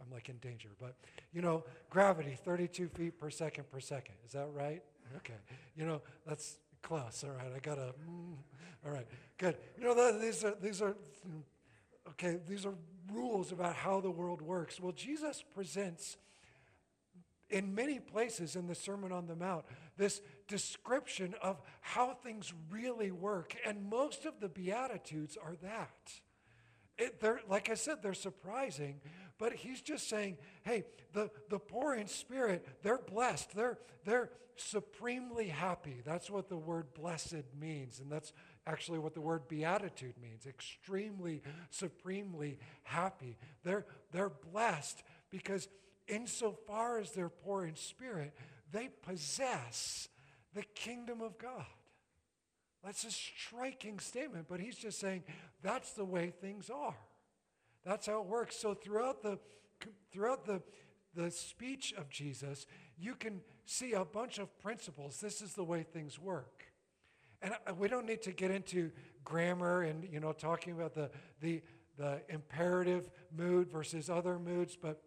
I'm 0.01 0.11
like 0.11 0.29
in 0.29 0.37
danger. 0.37 0.69
But, 0.79 0.95
you 1.33 1.41
know, 1.41 1.65
gravity, 1.89 2.37
32 2.43 2.87
feet 2.87 3.19
per 3.19 3.29
second 3.29 3.69
per 3.69 3.79
second. 3.79 4.15
Is 4.25 4.31
that 4.31 4.47
right? 4.53 4.81
Okay. 5.17 5.33
You 5.75 5.85
know, 5.85 6.01
that's 6.25 6.57
close. 6.81 7.23
All 7.27 7.35
right. 7.35 7.51
I 7.55 7.59
got 7.59 7.77
a, 7.77 7.93
mm, 8.09 8.35
all 8.85 8.91
right. 8.91 9.07
Good. 9.37 9.57
You 9.77 9.83
know, 9.83 10.19
these 10.19 10.43
are, 10.45 10.55
these 10.61 10.81
are, 10.81 10.95
okay, 12.09 12.39
these 12.47 12.65
are 12.65 12.73
rules 13.11 13.51
about 13.51 13.75
how 13.75 13.99
the 13.99 14.11
world 14.11 14.41
works. 14.41 14.79
Well, 14.79 14.93
Jesus 14.93 15.43
presents 15.53 16.17
in 17.49 17.75
many 17.75 17.99
places 17.99 18.55
in 18.55 18.67
the 18.67 18.75
Sermon 18.75 19.11
on 19.11 19.27
the 19.27 19.35
Mount 19.35 19.65
this 19.97 20.21
description 20.49 21.35
of 21.41 21.61
how 21.79 22.13
things 22.15 22.51
really 22.69 23.11
work. 23.11 23.55
And 23.65 23.89
most 23.89 24.25
of 24.25 24.41
the 24.41 24.49
Beatitudes 24.49 25.37
are 25.41 25.55
that. 25.61 26.11
It, 26.97 27.21
they're, 27.21 27.39
like 27.47 27.69
I 27.69 27.75
said, 27.75 27.99
they're 28.03 28.13
surprising, 28.13 28.99
but 29.37 29.53
he's 29.53 29.81
just 29.81 30.09
saying, 30.09 30.37
hey, 30.63 30.83
the, 31.13 31.29
the 31.49 31.59
poor 31.59 31.93
in 31.93 32.07
spirit, 32.07 32.67
they're 32.83 32.97
blessed. 32.97 33.55
They're, 33.55 33.77
they're 34.03 34.31
supremely 34.57 35.47
happy. 35.47 36.01
That's 36.03 36.29
what 36.29 36.49
the 36.49 36.57
word 36.57 36.93
blessed 36.93 37.45
means. 37.57 38.01
And 38.01 38.11
that's 38.11 38.33
actually 38.67 38.99
what 38.99 39.13
the 39.13 39.21
word 39.21 39.47
beatitude 39.47 40.15
means 40.21 40.45
extremely, 40.45 41.41
supremely 41.69 42.59
happy. 42.83 43.37
They're, 43.63 43.85
they're 44.11 44.31
blessed 44.51 45.01
because, 45.29 45.69
insofar 46.07 46.99
as 46.99 47.11
they're 47.11 47.29
poor 47.29 47.65
in 47.65 47.75
spirit, 47.75 48.33
they 48.71 48.89
possess 49.03 50.09
the 50.53 50.63
kingdom 50.75 51.21
of 51.21 51.37
God. 51.37 51.65
That's 52.83 53.03
a 53.03 53.11
striking 53.11 53.99
statement, 53.99 54.45
but 54.47 54.59
he's 54.59 54.77
just 54.77 54.99
saying 54.99 55.23
that's 55.61 55.91
the 55.93 56.05
way 56.05 56.31
things 56.41 56.69
are. 56.69 56.95
That's 57.85 58.07
how 58.07 58.21
it 58.21 58.27
works. 58.27 58.55
So 58.55 58.73
throughout 58.73 59.21
the 59.21 59.39
throughout 60.11 60.45
the 60.45 60.61
the 61.15 61.31
speech 61.31 61.93
of 61.97 62.09
Jesus, 62.09 62.65
you 62.97 63.15
can 63.15 63.41
see 63.65 63.93
a 63.93 64.05
bunch 64.05 64.37
of 64.37 64.57
principles. 64.59 65.19
This 65.19 65.41
is 65.41 65.53
the 65.53 65.63
way 65.63 65.83
things 65.83 66.19
work. 66.19 66.63
And 67.41 67.53
we 67.77 67.87
don't 67.87 68.05
need 68.05 68.21
to 68.23 68.31
get 68.31 68.51
into 68.51 68.91
grammar 69.23 69.83
and 69.83 70.07
you 70.11 70.19
know 70.19 70.31
talking 70.31 70.73
about 70.73 70.93
the 70.93 71.09
the 71.41 71.61
the 71.97 72.21
imperative 72.29 73.09
mood 73.35 73.69
versus 73.69 74.09
other 74.09 74.39
moods, 74.39 74.77
but 74.81 75.01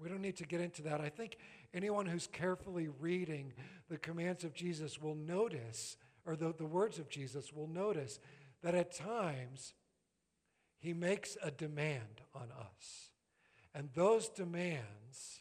we 0.00 0.08
don't 0.08 0.20
need 0.20 0.36
to 0.36 0.44
get 0.44 0.60
into 0.60 0.82
that. 0.82 1.00
I 1.00 1.08
think 1.08 1.38
anyone 1.74 2.06
who's 2.06 2.26
carefully 2.26 2.88
reading 2.88 3.52
the 3.88 3.98
commands 3.98 4.44
of 4.44 4.54
Jesus 4.54 5.00
will 5.00 5.14
notice, 5.14 5.96
or 6.26 6.36
the, 6.36 6.52
the 6.56 6.66
words 6.66 6.98
of 6.98 7.08
Jesus 7.08 7.52
will 7.52 7.68
notice, 7.68 8.20
that 8.62 8.74
at 8.74 8.92
times 8.92 9.74
he 10.78 10.92
makes 10.92 11.36
a 11.42 11.50
demand 11.50 12.22
on 12.34 12.48
us. 12.58 13.10
And 13.74 13.90
those 13.94 14.28
demands, 14.28 15.40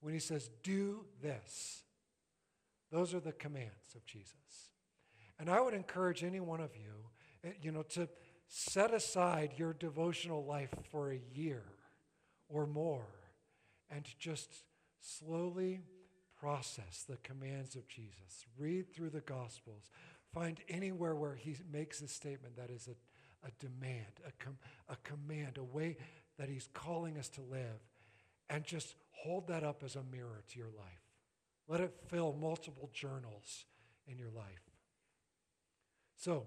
when 0.00 0.14
he 0.14 0.20
says, 0.20 0.50
do 0.62 1.04
this, 1.22 1.84
those 2.90 3.14
are 3.14 3.20
the 3.20 3.32
commands 3.32 3.94
of 3.94 4.04
Jesus. 4.06 4.70
And 5.38 5.50
I 5.50 5.60
would 5.60 5.74
encourage 5.74 6.24
any 6.24 6.40
one 6.40 6.60
of 6.60 6.70
you, 6.76 7.10
eh, 7.44 7.52
you 7.60 7.72
know, 7.72 7.82
to 7.90 8.08
set 8.48 8.94
aside 8.94 9.52
your 9.56 9.72
devotional 9.72 10.44
life 10.44 10.72
for 10.90 11.10
a 11.10 11.20
year 11.34 11.64
or 12.48 12.66
more 12.66 13.06
and 13.90 14.06
just 14.18 14.62
slowly 15.06 15.80
process 16.38 17.04
the 17.08 17.16
commands 17.18 17.76
of 17.76 17.88
Jesus. 17.88 18.44
Read 18.58 18.92
through 18.92 19.10
the 19.10 19.20
Gospels. 19.20 19.90
Find 20.32 20.60
anywhere 20.68 21.14
where 21.14 21.34
he 21.34 21.56
makes 21.72 22.02
a 22.02 22.08
statement 22.08 22.56
that 22.56 22.70
is 22.70 22.88
a, 22.88 23.46
a 23.46 23.50
demand, 23.58 24.20
a, 24.26 24.32
com- 24.44 24.58
a 24.88 24.96
command, 24.96 25.58
a 25.58 25.64
way 25.64 25.96
that 26.38 26.48
he's 26.48 26.68
calling 26.74 27.16
us 27.18 27.28
to 27.30 27.40
live, 27.40 27.80
and 28.50 28.64
just 28.64 28.94
hold 29.12 29.48
that 29.48 29.64
up 29.64 29.82
as 29.82 29.96
a 29.96 30.02
mirror 30.02 30.42
to 30.48 30.58
your 30.58 30.68
life. 30.68 31.06
Let 31.68 31.80
it 31.80 31.94
fill 32.08 32.36
multiple 32.38 32.90
journals 32.92 33.64
in 34.06 34.18
your 34.18 34.30
life. 34.30 34.70
So, 36.16 36.46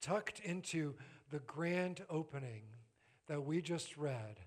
tucked 0.00 0.40
into 0.40 0.94
the 1.30 1.40
grand 1.40 2.04
opening 2.08 2.62
that 3.28 3.44
we 3.44 3.60
just 3.60 3.96
read, 3.96 4.40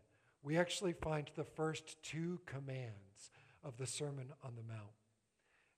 we 0.46 0.58
actually 0.58 0.94
find 0.94 1.30
the 1.36 1.44
first 1.44 2.02
two 2.04 2.40
commands 2.46 3.32
of 3.64 3.78
the 3.78 3.88
Sermon 3.88 4.28
on 4.44 4.54
the 4.56 4.62
Mount. 4.62 4.94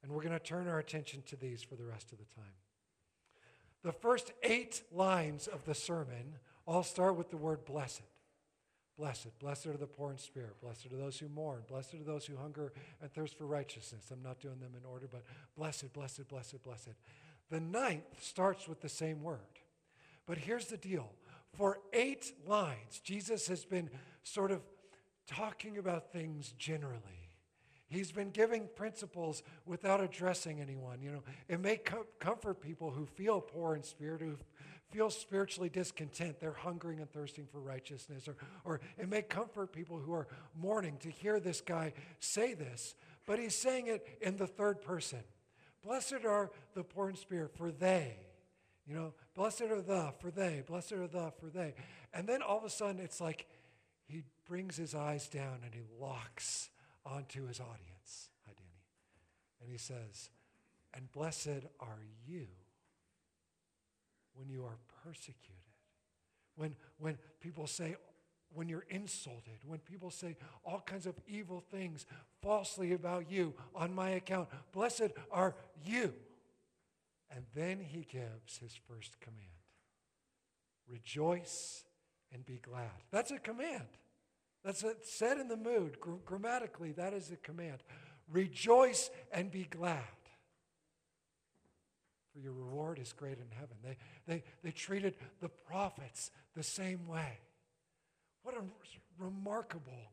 And 0.04 0.12
we're 0.12 0.22
going 0.22 0.34
to 0.34 0.40
turn 0.40 0.68
our 0.68 0.78
attention 0.78 1.24
to 1.28 1.38
these 1.38 1.64
for 1.64 1.76
the 1.76 1.86
rest 1.86 2.12
of 2.12 2.20
the 2.20 2.26
time. 2.36 2.54
The 3.84 3.94
first 3.94 4.34
eight 4.44 4.84
lines 4.92 5.48
of 5.48 5.64
the 5.64 5.74
sermon 5.74 6.36
all 6.66 6.84
start 6.84 7.16
with 7.16 7.30
the 7.30 7.38
word 7.38 7.64
blessed. 7.64 8.02
Blessed. 8.98 9.40
Blessed 9.40 9.68
are 9.68 9.78
the 9.78 9.88
poor 9.88 10.12
in 10.12 10.18
spirit. 10.18 10.60
Blessed 10.60 10.88
are 10.92 10.98
those 10.98 11.18
who 11.18 11.30
mourn. 11.30 11.62
Blessed 11.70 11.94
are 11.94 12.04
those 12.04 12.26
who 12.26 12.36
hunger 12.36 12.74
and 13.02 13.12
thirst 13.14 13.38
for 13.38 13.46
righteousness. 13.46 14.10
I'm 14.12 14.24
not 14.24 14.42
doing 14.42 14.60
them 14.60 14.74
in 14.78 14.86
order, 14.86 15.08
but 15.10 15.24
blessed, 15.56 15.94
blessed, 15.94 16.28
blessed, 16.28 16.62
blessed. 16.64 16.96
The 17.50 17.62
ninth 17.62 18.22
starts 18.22 18.68
with 18.68 18.82
the 18.82 18.90
same 18.90 19.24
word. 19.24 19.40
But 20.26 20.40
here's 20.40 20.66
the 20.66 20.78
deal 20.78 21.10
for 21.56 21.80
eight 21.94 22.34
lines, 22.46 23.00
Jesus 23.04 23.48
has 23.48 23.66
been 23.66 23.90
sort 24.24 24.52
of 24.52 24.62
talking 25.28 25.78
about 25.78 26.12
things 26.12 26.54
generally. 26.58 27.28
He's 27.90 28.12
been 28.12 28.32
giving 28.32 28.68
principles 28.76 29.44
without 29.66 30.02
addressing 30.02 30.60
anyone. 30.60 31.02
You 31.02 31.12
know, 31.12 31.24
it 31.48 31.60
may 31.60 31.78
com- 31.78 32.06
comfort 32.20 32.60
people 32.60 32.92
who 32.92 33.06
feel 33.06 33.40
poor 33.40 33.76
in 33.76 33.84
spirit, 33.84 34.22
who 34.22 34.36
feel 34.92 35.10
spiritually 35.10 35.70
discontent. 35.70 36.40
They're 36.40 36.52
hungering 36.52 37.00
and 37.00 37.10
thirsting 37.10 37.46
for 37.50 37.60
righteousness. 37.60 38.28
Or, 38.28 38.36
or 38.66 38.82
it 38.98 39.08
may 39.08 39.22
comfort 39.22 39.72
people 39.72 39.98
who 40.00 40.14
are 40.14 40.28
mourning 40.56 40.98
to 41.00 41.10
hear 41.10 41.40
this 41.40 41.62
guy 41.62 41.94
say 42.20 42.54
this, 42.54 42.94
but 43.26 43.40
he's 43.40 43.56
saying 43.56 43.88
it 43.88 44.06
in 44.22 44.36
the 44.36 44.48
third 44.48 44.82
person. 44.82 45.20
Blessed 45.84 46.26
are 46.26 46.52
the 46.74 46.84
poor 46.84 47.10
in 47.10 47.16
spirit, 47.16 47.56
for 47.56 47.72
they, 47.72 48.18
you 48.86 48.96
know, 48.96 49.14
blessed 49.38 49.62
are 49.62 49.82
the, 49.82 50.12
for 50.20 50.32
they, 50.32 50.64
blessed 50.66 50.94
are 50.94 51.08
the, 51.08 51.32
for 51.40 51.46
they. 51.54 51.76
And 52.14 52.28
then 52.28 52.42
all 52.42 52.58
of 52.58 52.64
a 52.64 52.70
sudden 52.70 53.00
it's 53.00 53.22
like 53.22 53.46
he 54.08 54.24
brings 54.48 54.76
his 54.76 54.96
eyes 54.96 55.28
down 55.28 55.60
and 55.64 55.74
he 55.74 55.82
locks 56.02 56.70
onto 57.06 57.48
his 57.48 57.60
audience. 57.60 58.30
Hi, 58.46 58.54
Danny. 58.58 58.82
And 59.62 59.72
he 59.72 59.78
says, 59.78 60.32
And 60.94 61.12
blessed 61.12 61.68
are 61.80 62.00
you 62.26 62.48
when 64.34 64.50
you 64.50 64.66
are 64.66 64.78
persecuted. 65.04 65.54
When, 66.56 66.76
when 66.98 67.20
people 67.40 67.68
say, 67.68 67.96
when 68.54 68.68
you're 68.68 68.86
insulted, 68.90 69.60
when 69.68 69.80
people 69.80 70.10
say 70.10 70.36
all 70.66 70.82
kinds 70.84 71.06
of 71.06 71.14
evil 71.28 71.64
things 71.70 72.08
falsely 72.42 72.94
about 72.94 73.30
you 73.30 73.54
on 73.76 73.94
my 73.94 74.12
account, 74.12 74.50
blessed 74.72 75.12
are 75.32 75.54
you. 75.86 76.14
And 77.30 77.46
then 77.56 77.80
he 77.80 78.08
gives 78.10 78.58
his 78.58 78.78
first 78.88 79.20
command 79.20 79.44
rejoice 80.90 81.84
and 82.34 82.46
be 82.46 82.60
glad. 82.62 82.92
That's 83.12 83.32
a 83.32 83.40
command. 83.40 83.88
That's 84.64 84.84
a, 84.84 84.94
said 85.04 85.38
in 85.38 85.48
the 85.48 85.58
mood. 85.58 86.00
Gr- 86.00 86.16
grammatically, 86.26 86.94
that 86.94 87.14
is 87.14 87.32
a 87.32 87.38
command. 87.38 87.84
Rejoice 88.32 89.10
and 89.32 89.52
be 89.52 89.66
glad. 89.70 90.02
For 92.34 92.40
your 92.40 92.54
reward 92.54 93.00
is 93.00 93.14
great 93.14 93.38
in 93.38 93.48
heaven. 93.52 93.78
They, 93.84 93.98
they, 94.28 94.44
they 94.64 94.72
treated 94.72 95.16
the 95.42 95.50
prophets 95.50 96.32
the 96.56 96.64
same 96.64 97.08
way. 97.08 97.40
What 98.44 98.56
a 98.56 98.64
remarkable 99.18 100.12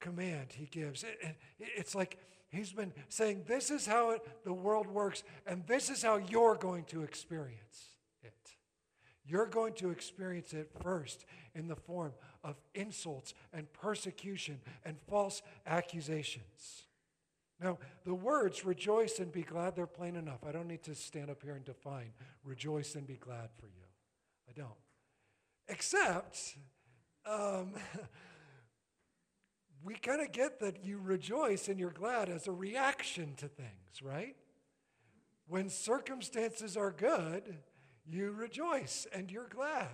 command 0.00 0.48
he 0.52 0.66
gives. 0.66 1.04
It, 1.04 1.18
it, 1.20 1.36
it's 1.58 1.94
like 1.94 2.18
he's 2.50 2.72
been 2.72 2.92
saying, 3.08 3.44
This 3.46 3.70
is 3.70 3.86
how 3.86 4.10
it, 4.10 4.44
the 4.44 4.52
world 4.52 4.86
works, 4.86 5.22
and 5.46 5.66
this 5.66 5.90
is 5.90 6.02
how 6.02 6.16
you're 6.16 6.56
going 6.56 6.84
to 6.84 7.02
experience 7.02 7.96
it. 8.22 8.34
You're 9.24 9.46
going 9.46 9.74
to 9.74 9.90
experience 9.90 10.52
it 10.52 10.70
first 10.82 11.24
in 11.54 11.68
the 11.68 11.76
form 11.76 12.12
of 12.42 12.56
insults 12.74 13.34
and 13.52 13.72
persecution 13.72 14.60
and 14.84 14.96
false 15.08 15.42
accusations. 15.66 16.84
Now, 17.62 17.78
the 18.04 18.14
words 18.14 18.64
rejoice 18.64 19.18
and 19.18 19.30
be 19.30 19.42
glad, 19.42 19.76
they're 19.76 19.86
plain 19.86 20.16
enough. 20.16 20.40
I 20.46 20.52
don't 20.52 20.66
need 20.66 20.82
to 20.84 20.94
stand 20.94 21.30
up 21.30 21.42
here 21.42 21.54
and 21.54 21.64
define 21.64 22.12
rejoice 22.42 22.94
and 22.94 23.06
be 23.06 23.16
glad 23.16 23.50
for 23.58 23.66
you. 23.66 23.84
I 24.48 24.52
don't. 24.52 24.70
Except 25.68 26.56
um, 27.26 27.74
we 29.84 29.94
kind 29.94 30.20
of 30.20 30.32
get 30.32 30.60
that 30.60 30.84
you 30.84 31.00
rejoice 31.02 31.68
and 31.68 31.78
you're 31.78 31.90
glad 31.90 32.28
as 32.28 32.46
a 32.46 32.52
reaction 32.52 33.34
to 33.36 33.48
things, 33.48 34.02
right? 34.02 34.36
When 35.48 35.68
circumstances 35.68 36.76
are 36.76 36.92
good, 36.92 37.56
you 38.06 38.32
rejoice 38.32 39.06
and 39.12 39.30
you're 39.30 39.48
glad. 39.48 39.88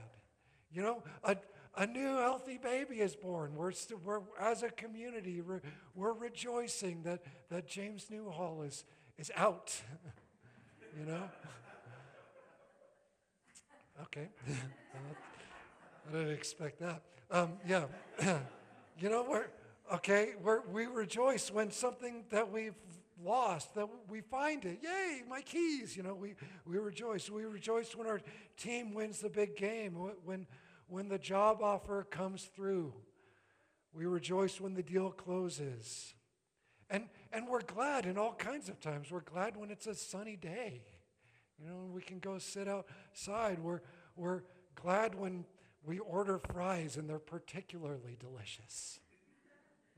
You 0.73 0.83
know, 0.83 1.02
a, 1.23 1.37
a 1.76 1.87
new 1.87 2.16
healthy 2.16 2.59
baby 2.59 2.97
is 2.97 3.14
born. 3.14 3.55
We're, 3.55 3.71
st- 3.73 4.02
we're 4.02 4.21
as 4.40 4.62
a 4.62 4.71
community, 4.71 5.40
we're, 5.40 5.62
we're 5.95 6.12
rejoicing 6.12 7.02
that, 7.05 7.23
that 7.50 7.69
James 7.69 8.07
Newhall 8.11 8.62
is, 8.62 8.85
is 9.19 9.31
out. 9.37 9.73
you 10.99 11.07
know? 11.07 11.23
okay. 14.02 14.28
I 16.09 16.12
didn't 16.12 16.33
expect 16.33 16.81
that. 16.81 17.02
Um, 17.31 17.52
yeah. 17.66 17.85
you 18.99 19.09
know, 19.11 19.26
we're, 19.28 19.47
okay, 19.95 20.35
we're, 20.43 20.61
we 20.69 20.87
rejoice 20.87 21.50
when 21.50 21.71
something 21.71 22.25
that 22.31 22.50
we've 22.50 22.75
lost, 23.23 23.75
that 23.75 23.89
we 24.08 24.21
find 24.21 24.65
it. 24.65 24.80
Yay, 24.82 25.23
my 25.28 25.41
keys. 25.41 25.97
You 25.97 26.02
know, 26.02 26.15
we, 26.15 26.34
we 26.67 26.78
rejoice. 26.78 27.30
We 27.30 27.45
rejoice 27.45 27.95
when 27.97 28.06
our 28.06 28.21
team 28.56 28.95
wins 28.95 29.21
the 29.21 29.30
big 29.30 29.56
game, 29.56 29.95
when, 30.25 30.47
when 30.89 31.08
the 31.08 31.19
job 31.19 31.63
offer 31.63 32.04
comes 32.04 32.45
through. 32.54 32.93
We 33.93 34.04
rejoice 34.06 34.60
when 34.60 34.75
the 34.75 34.82
deal 34.82 35.10
closes. 35.10 36.15
And, 36.91 37.08
and 37.32 37.49
we're 37.49 37.63
glad 37.63 38.06
in 38.06 38.19
all 38.19 38.34
kinds 38.34 38.69
of 38.69 38.80
times. 38.80 39.10
We're 39.10 39.21
glad 39.21 39.56
when 39.56 39.71
it's 39.71 39.87
a 39.87 39.95
sunny 39.95 40.37
day. 40.37 40.82
You 41.58 41.69
know, 41.69 41.89
we 41.91 42.02
can 42.02 42.19
go 42.19 42.39
sit 42.39 42.69
outside. 42.69 43.58
We're, 43.58 43.80
we're 44.15 44.43
glad 44.75 45.15
when 45.15 45.47
we 45.84 45.99
order 46.00 46.39
fries 46.39 46.97
and 46.97 47.08
they're 47.08 47.19
particularly 47.19 48.17
delicious, 48.19 49.00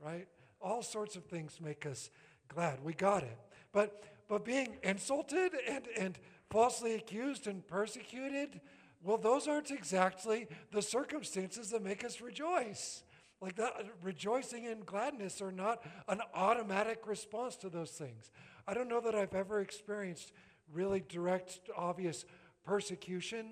right? 0.03 0.27
All 0.61 0.81
sorts 0.81 1.15
of 1.15 1.25
things 1.25 1.59
make 1.61 1.85
us 1.85 2.09
glad. 2.47 2.83
We 2.83 2.93
got 2.93 3.23
it. 3.23 3.37
But, 3.71 4.03
but 4.27 4.43
being 4.43 4.77
insulted 4.83 5.51
and, 5.67 5.85
and 5.97 6.19
falsely 6.49 6.95
accused 6.95 7.47
and 7.47 7.65
persecuted, 7.65 8.61
well, 9.03 9.17
those 9.17 9.47
aren't 9.47 9.71
exactly 9.71 10.47
the 10.71 10.81
circumstances 10.81 11.69
that 11.69 11.83
make 11.83 12.03
us 12.03 12.21
rejoice. 12.21 13.03
Like 13.41 13.55
that, 13.55 13.73
rejoicing 14.03 14.67
and 14.67 14.85
gladness 14.85 15.41
are 15.41 15.51
not 15.51 15.85
an 16.09 16.19
automatic 16.33 17.07
response 17.07 17.55
to 17.57 17.69
those 17.69 17.91
things. 17.91 18.31
I 18.67 18.73
don't 18.73 18.89
know 18.89 18.99
that 19.01 19.15
I've 19.15 19.33
ever 19.33 19.61
experienced 19.61 20.33
really 20.73 21.03
direct, 21.07 21.59
obvious 21.77 22.25
persecution. 22.65 23.51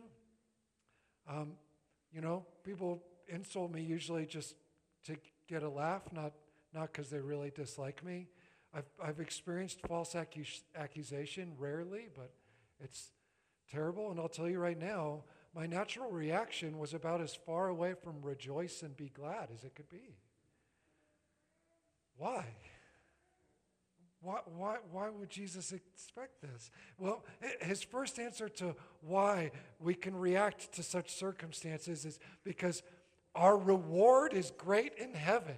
Um, 1.30 1.54
you 2.12 2.22
know, 2.22 2.46
people 2.64 3.02
insult 3.28 3.72
me 3.72 3.82
usually 3.82 4.26
just 4.26 4.56
to 5.06 5.16
get 5.48 5.64
a 5.64 5.70
laugh, 5.70 6.04
not 6.12 6.34
not 6.74 6.92
because 6.92 7.10
they 7.10 7.20
really 7.20 7.52
dislike 7.52 8.04
me. 8.04 8.28
I've, 8.74 8.90
I've 9.04 9.20
experienced 9.20 9.80
false 9.88 10.14
accus- 10.14 10.62
accusation 10.76 11.54
rarely, 11.58 12.10
but 12.16 12.32
it's 12.80 13.12
terrible. 13.72 14.12
And 14.12 14.20
I'll 14.20 14.28
tell 14.28 14.50
you 14.50 14.60
right 14.60 14.78
now, 14.78 15.24
my 15.56 15.66
natural 15.66 16.12
reaction 16.12 16.78
was 16.78 16.94
about 16.94 17.22
as 17.22 17.34
far 17.34 17.70
away 17.70 17.94
from 17.94 18.22
rejoice 18.22 18.84
and 18.84 18.96
be 18.96 19.10
glad 19.10 19.50
as 19.54 19.64
it 19.64 19.76
could 19.76 19.90
be. 19.90 20.18
Why? 22.18 22.46
Why, 24.20 24.40
why, 24.46 24.78
why 24.92 25.10
would 25.10 25.30
Jesus 25.30 25.72
expect 25.72 26.42
this? 26.42 26.72
Well, 26.98 27.24
his 27.62 27.84
first 27.84 28.20
answer 28.20 28.50
to 28.50 28.76
why 29.02 29.52
we 29.80 29.94
can 29.94 30.16
react 30.16 30.74
to 30.74 30.84
such 30.84 31.14
circumstances 31.14 32.04
is 32.04 32.20
because 32.44 32.84
our 33.38 33.58
reward 33.58 34.34
is 34.34 34.52
great 34.58 34.94
in 34.98 35.14
heaven. 35.14 35.56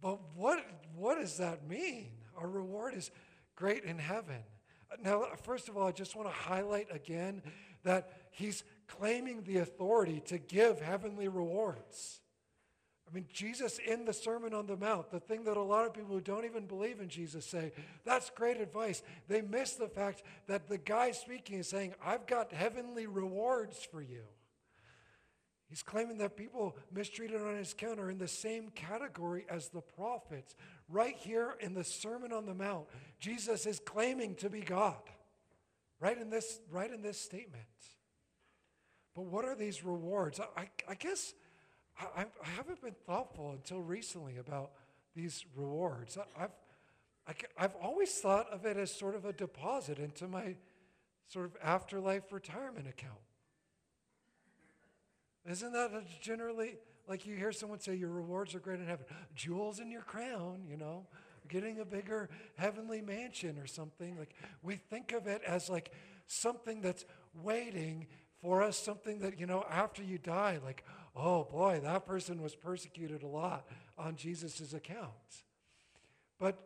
But 0.00 0.20
what, 0.34 0.64
what 0.94 1.18
does 1.20 1.36
that 1.38 1.68
mean? 1.68 2.12
Our 2.38 2.48
reward 2.48 2.94
is 2.94 3.10
great 3.56 3.84
in 3.84 3.98
heaven. 3.98 4.38
Now, 5.02 5.24
first 5.42 5.68
of 5.68 5.76
all, 5.76 5.86
I 5.86 5.92
just 5.92 6.16
want 6.16 6.28
to 6.28 6.34
highlight 6.34 6.86
again 6.90 7.42
that 7.82 8.10
he's 8.30 8.64
claiming 8.86 9.42
the 9.42 9.58
authority 9.58 10.20
to 10.26 10.38
give 10.38 10.80
heavenly 10.80 11.28
rewards. 11.28 12.20
I 13.08 13.14
mean, 13.14 13.26
Jesus 13.32 13.78
in 13.78 14.04
the 14.04 14.12
Sermon 14.12 14.54
on 14.54 14.66
the 14.66 14.76
Mount, 14.76 15.10
the 15.10 15.18
thing 15.18 15.44
that 15.44 15.56
a 15.56 15.62
lot 15.62 15.84
of 15.84 15.92
people 15.92 16.14
who 16.14 16.20
don't 16.20 16.44
even 16.44 16.66
believe 16.66 17.00
in 17.00 17.08
Jesus 17.08 17.44
say, 17.44 17.72
that's 18.04 18.30
great 18.30 18.60
advice. 18.60 19.02
They 19.26 19.40
miss 19.42 19.72
the 19.72 19.88
fact 19.88 20.22
that 20.46 20.68
the 20.68 20.78
guy 20.78 21.10
speaking 21.10 21.58
is 21.58 21.68
saying, 21.68 21.94
I've 22.04 22.26
got 22.26 22.52
heavenly 22.52 23.06
rewards 23.08 23.84
for 23.90 24.00
you. 24.00 24.22
He's 25.70 25.84
claiming 25.84 26.18
that 26.18 26.36
people 26.36 26.76
mistreated 26.92 27.40
on 27.40 27.56
his 27.56 27.72
account 27.72 28.00
are 28.00 28.10
in 28.10 28.18
the 28.18 28.26
same 28.26 28.70
category 28.70 29.46
as 29.48 29.68
the 29.68 29.80
prophets. 29.80 30.56
Right 30.88 31.14
here 31.16 31.54
in 31.60 31.74
the 31.74 31.84
Sermon 31.84 32.32
on 32.32 32.44
the 32.44 32.54
Mount, 32.54 32.86
Jesus 33.20 33.66
is 33.66 33.78
claiming 33.78 34.34
to 34.36 34.50
be 34.50 34.60
God. 34.62 35.00
Right 36.00 36.18
in 36.20 36.28
this, 36.28 36.58
right 36.72 36.92
in 36.92 37.02
this 37.02 37.20
statement. 37.20 37.64
But 39.14 39.26
what 39.26 39.44
are 39.44 39.54
these 39.54 39.84
rewards? 39.84 40.40
I, 40.56 40.68
I 40.88 40.94
guess 40.94 41.34
I, 42.00 42.22
I, 42.22 42.48
haven't 42.56 42.82
been 42.82 42.96
thoughtful 43.06 43.52
until 43.52 43.80
recently 43.80 44.38
about 44.38 44.72
these 45.14 45.44
rewards. 45.54 46.18
I, 46.18 46.44
I've, 46.44 46.50
I, 47.28 47.62
have 47.62 47.76
always 47.80 48.12
thought 48.12 48.48
of 48.50 48.66
it 48.66 48.76
as 48.76 48.92
sort 48.92 49.14
of 49.14 49.24
a 49.24 49.32
deposit 49.32 49.98
into 49.98 50.26
my 50.26 50.56
sort 51.28 51.46
of 51.46 51.56
afterlife 51.62 52.32
retirement 52.32 52.88
account. 52.88 53.20
Isn't 55.48 55.72
that 55.72 55.90
generally 56.20 56.76
like 57.08 57.26
you 57.26 57.34
hear 57.34 57.52
someone 57.52 57.80
say 57.80 57.94
your 57.94 58.10
rewards 58.10 58.54
are 58.54 58.60
great 58.60 58.80
in 58.80 58.86
heaven? 58.86 59.06
Jewels 59.34 59.80
in 59.80 59.90
your 59.90 60.02
crown, 60.02 60.62
you 60.68 60.76
know, 60.76 61.06
getting 61.48 61.80
a 61.80 61.84
bigger 61.84 62.28
heavenly 62.56 63.00
mansion 63.00 63.58
or 63.58 63.66
something. 63.66 64.16
Like 64.18 64.34
we 64.62 64.76
think 64.76 65.12
of 65.12 65.26
it 65.26 65.42
as 65.46 65.68
like 65.68 65.92
something 66.26 66.80
that's 66.80 67.04
waiting 67.42 68.06
for 68.40 68.62
us, 68.62 68.78
something 68.78 69.18
that, 69.20 69.38
you 69.38 69.46
know, 69.46 69.64
after 69.68 70.02
you 70.02 70.18
die, 70.18 70.58
like, 70.64 70.84
oh 71.16 71.44
boy, 71.44 71.80
that 71.82 72.06
person 72.06 72.42
was 72.42 72.54
persecuted 72.54 73.22
a 73.22 73.26
lot 73.26 73.66
on 73.98 74.16
Jesus' 74.16 74.72
account. 74.72 75.10
But 76.38 76.58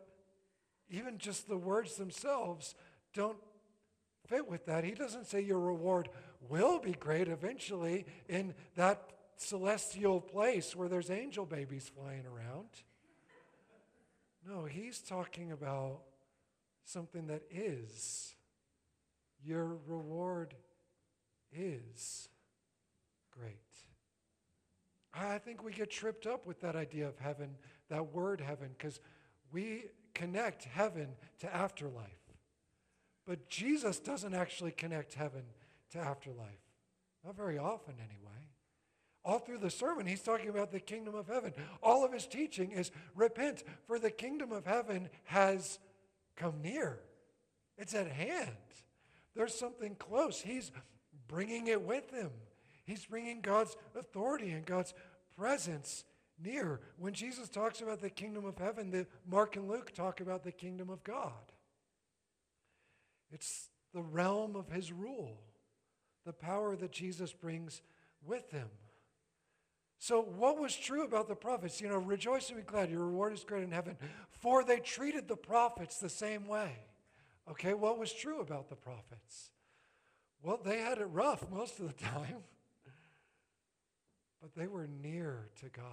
even 0.89 1.17
just 1.17 1.49
the 1.49 1.57
words 1.57 1.95
themselves 1.95 2.75
don't 3.13 3.37
fit 4.27 4.47
with 4.47 4.65
that. 4.67 4.83
He 4.83 4.91
doesn't 4.91 5.27
say 5.27 5.41
your 5.41 5.59
reward 5.59 6.09
will 6.49 6.79
be 6.79 6.93
great 6.93 7.27
eventually 7.27 8.05
in 8.27 8.53
that 8.75 9.01
celestial 9.37 10.21
place 10.21 10.75
where 10.75 10.87
there's 10.87 11.09
angel 11.09 11.45
babies 11.45 11.91
flying 11.95 12.25
around. 12.25 12.69
No, 14.47 14.65
he's 14.65 14.99
talking 14.99 15.51
about 15.51 16.01
something 16.83 17.27
that 17.27 17.43
is. 17.49 18.35
Your 19.43 19.77
reward 19.87 20.53
is 21.51 22.29
great. 23.31 23.57
I 25.13 25.37
think 25.37 25.63
we 25.63 25.71
get 25.71 25.89
tripped 25.89 26.27
up 26.27 26.45
with 26.45 26.61
that 26.61 26.75
idea 26.75 27.07
of 27.07 27.17
heaven, 27.17 27.55
that 27.89 28.13
word 28.13 28.41
heaven, 28.41 28.69
because 28.77 28.99
we 29.51 29.85
connect 30.13 30.65
heaven 30.65 31.09
to 31.39 31.53
afterlife. 31.53 32.09
But 33.25 33.49
Jesus 33.49 33.99
doesn't 33.99 34.33
actually 34.33 34.71
connect 34.71 35.13
heaven 35.13 35.43
to 35.95 36.01
afterlife. 36.01 36.61
Not 37.25 37.35
very 37.35 37.57
often, 37.57 37.95
anyway. 37.97 38.31
All 39.23 39.39
through 39.39 39.57
the 39.57 39.71
sermon, 39.71 40.05
he's 40.05 40.21
talking 40.21 40.49
about 40.49 40.71
the 40.71 40.79
kingdom 40.79 41.15
of 41.15 41.27
heaven. 41.27 41.53
All 41.81 42.05
of 42.05 42.13
his 42.13 42.27
teaching 42.27 42.71
is 42.71 42.91
repent, 43.15 43.63
for 43.87 43.97
the 43.97 44.11
kingdom 44.11 44.51
of 44.51 44.65
heaven 44.65 45.09
has 45.23 45.79
come 46.35 46.61
near. 46.61 46.99
It's 47.77 47.95
at 47.95 48.11
hand. 48.11 48.51
There's 49.35 49.57
something 49.57 49.95
close. 49.95 50.41
He's 50.41 50.71
bringing 51.27 51.67
it 51.67 51.81
with 51.81 52.11
him. 52.11 52.29
He's 52.85 53.05
bringing 53.05 53.41
God's 53.41 53.75
authority 53.95 54.51
and 54.51 54.65
God's 54.65 54.93
presence 55.35 56.03
near. 56.41 56.81
When 56.97 57.13
Jesus 57.13 57.49
talks 57.49 57.81
about 57.81 58.01
the 58.01 58.11
kingdom 58.11 58.45
of 58.45 58.59
heaven, 58.59 58.91
the 58.91 59.07
Mark 59.27 59.55
and 59.55 59.67
Luke 59.67 59.91
talk 59.93 60.21
about 60.21 60.43
the 60.43 60.51
kingdom 60.51 60.89
of 60.91 61.03
God. 61.03 61.31
It's 63.31 63.69
the 63.93 64.03
realm 64.03 64.55
of 64.55 64.69
his 64.69 64.91
rule, 64.91 65.41
the 66.25 66.33
power 66.33 66.75
that 66.75 66.91
Jesus 66.91 67.31
brings 67.31 67.81
with 68.25 68.51
him. 68.51 68.67
So, 69.97 70.21
what 70.21 70.59
was 70.59 70.75
true 70.75 71.03
about 71.03 71.27
the 71.27 71.35
prophets? 71.35 71.79
You 71.79 71.89
know, 71.89 71.97
rejoice 71.97 72.49
and 72.49 72.57
be 72.57 72.63
glad, 72.63 72.91
your 72.91 73.05
reward 73.05 73.33
is 73.33 73.43
great 73.43 73.63
in 73.63 73.71
heaven, 73.71 73.97
for 74.29 74.63
they 74.63 74.79
treated 74.79 75.27
the 75.27 75.37
prophets 75.37 75.99
the 75.99 76.09
same 76.09 76.47
way. 76.47 76.71
Okay, 77.49 77.73
what 77.73 77.97
was 77.97 78.11
true 78.11 78.41
about 78.41 78.69
the 78.69 78.75
prophets? 78.75 79.51
Well, 80.43 80.59
they 80.63 80.79
had 80.79 80.97
it 80.97 81.05
rough 81.05 81.49
most 81.51 81.79
of 81.79 81.87
the 81.87 82.03
time, 82.03 82.43
but 84.41 84.53
they 84.55 84.67
were 84.67 84.87
near 84.87 85.47
to 85.61 85.69
God. 85.69 85.85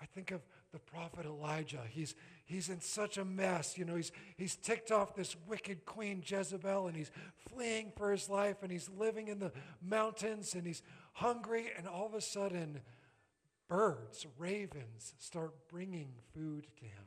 I 0.00 0.06
think 0.06 0.30
of 0.30 0.40
the 0.72 0.78
prophet 0.78 1.26
Elijah. 1.26 1.82
He's, 1.88 2.14
he's 2.50 2.68
in 2.68 2.80
such 2.80 3.16
a 3.16 3.24
mess. 3.24 3.78
You 3.78 3.84
know, 3.84 3.94
he's, 3.94 4.10
he's 4.36 4.56
ticked 4.56 4.90
off 4.90 5.14
this 5.14 5.36
wicked 5.48 5.86
queen 5.86 6.22
Jezebel 6.26 6.88
and 6.88 6.96
he's 6.96 7.10
fleeing 7.48 7.92
for 7.96 8.10
his 8.10 8.28
life 8.28 8.56
and 8.62 8.72
he's 8.72 8.90
living 8.98 9.28
in 9.28 9.38
the 9.38 9.52
mountains 9.80 10.54
and 10.54 10.66
he's 10.66 10.82
hungry. 11.12 11.66
And 11.76 11.86
all 11.86 12.06
of 12.06 12.14
a 12.14 12.20
sudden, 12.20 12.80
birds, 13.68 14.26
ravens, 14.36 15.14
start 15.18 15.54
bringing 15.70 16.12
food 16.34 16.66
to 16.78 16.84
him. 16.84 17.04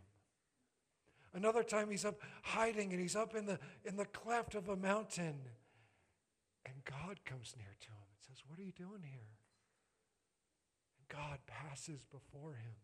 Another 1.33 1.63
time 1.63 1.89
he's 1.89 2.05
up 2.05 2.21
hiding 2.43 2.91
and 2.91 3.01
he's 3.01 3.15
up 3.15 3.35
in 3.35 3.45
the, 3.45 3.59
in 3.83 3.97
the 3.97 4.05
cleft 4.05 4.55
of 4.55 4.69
a 4.69 4.75
mountain. 4.75 5.35
And 6.65 6.75
God 6.85 7.19
comes 7.25 7.53
near 7.57 7.75
to 7.81 7.87
him 7.87 7.97
and 7.97 8.21
says, 8.27 8.43
What 8.47 8.59
are 8.59 8.63
you 8.63 8.71
doing 8.71 9.01
here? 9.03 9.33
And 10.99 11.07
God 11.09 11.39
passes 11.47 12.05
before 12.09 12.53
him. 12.53 12.75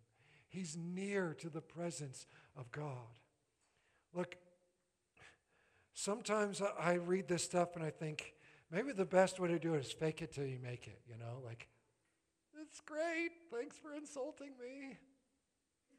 He's 0.49 0.75
near 0.75 1.35
to 1.39 1.49
the 1.49 1.61
presence 1.61 2.27
of 2.57 2.71
God. 2.71 3.15
Look, 4.13 4.35
sometimes 5.93 6.61
I 6.79 6.93
read 6.93 7.27
this 7.27 7.43
stuff 7.43 7.75
and 7.75 7.83
I 7.85 7.91
think 7.91 8.33
maybe 8.71 8.91
the 8.91 9.05
best 9.05 9.39
way 9.39 9.47
to 9.49 9.59
do 9.59 9.75
it 9.75 9.85
is 9.85 9.91
fake 9.91 10.21
it 10.21 10.33
till 10.33 10.45
you 10.45 10.59
make 10.61 10.87
it, 10.87 10.99
you 11.07 11.17
know? 11.17 11.39
Like, 11.45 11.69
it's 12.61 12.81
great. 12.81 13.31
Thanks 13.51 13.77
for 13.77 13.93
insulting 13.93 14.51
me. 14.59 14.97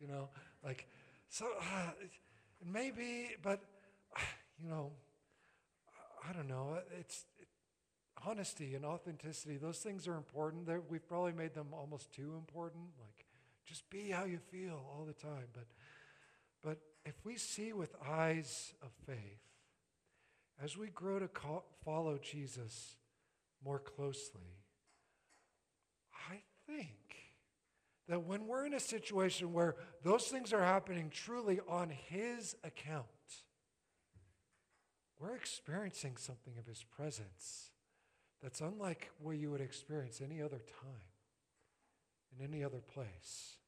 You 0.00 0.08
know, 0.08 0.30
like, 0.64 0.88
so 1.28 1.46
uh, 1.60 1.90
maybe, 2.64 3.36
but, 3.42 3.60
you 4.58 4.68
know, 4.68 4.92
I 6.28 6.32
don't 6.32 6.48
know. 6.48 6.78
It's 6.98 7.26
it, 7.38 7.48
honesty 8.26 8.74
and 8.74 8.84
authenticity, 8.84 9.58
those 9.58 9.78
things 9.78 10.08
are 10.08 10.16
important. 10.16 10.66
They're, 10.66 10.80
we've 10.80 11.06
probably 11.06 11.32
made 11.32 11.54
them 11.54 11.68
almost 11.72 12.12
too 12.12 12.34
important. 12.36 12.84
Like, 12.98 13.09
just 13.70 13.88
be 13.88 14.10
how 14.10 14.24
you 14.24 14.38
feel 14.50 14.84
all 14.92 15.04
the 15.04 15.12
time. 15.12 15.46
But, 15.52 15.66
but 16.60 16.78
if 17.04 17.14
we 17.24 17.36
see 17.36 17.72
with 17.72 17.94
eyes 18.04 18.74
of 18.82 18.88
faith, 19.06 19.16
as 20.62 20.76
we 20.76 20.88
grow 20.88 21.20
to 21.20 21.28
call, 21.28 21.64
follow 21.84 22.18
Jesus 22.18 22.96
more 23.64 23.78
closely, 23.78 24.58
I 26.28 26.40
think 26.66 26.88
that 28.08 28.24
when 28.24 28.48
we're 28.48 28.66
in 28.66 28.74
a 28.74 28.80
situation 28.80 29.52
where 29.52 29.76
those 30.02 30.24
things 30.24 30.52
are 30.52 30.64
happening 30.64 31.08
truly 31.08 31.60
on 31.68 31.90
His 31.90 32.56
account, 32.64 33.06
we're 35.20 35.36
experiencing 35.36 36.16
something 36.16 36.54
of 36.58 36.66
His 36.66 36.82
presence 36.82 37.70
that's 38.42 38.60
unlike 38.60 39.12
what 39.20 39.36
you 39.36 39.52
would 39.52 39.60
experience 39.60 40.20
any 40.20 40.42
other 40.42 40.58
time, 40.58 41.12
in 42.36 42.44
any 42.44 42.64
other 42.64 42.80
place. 42.80 43.58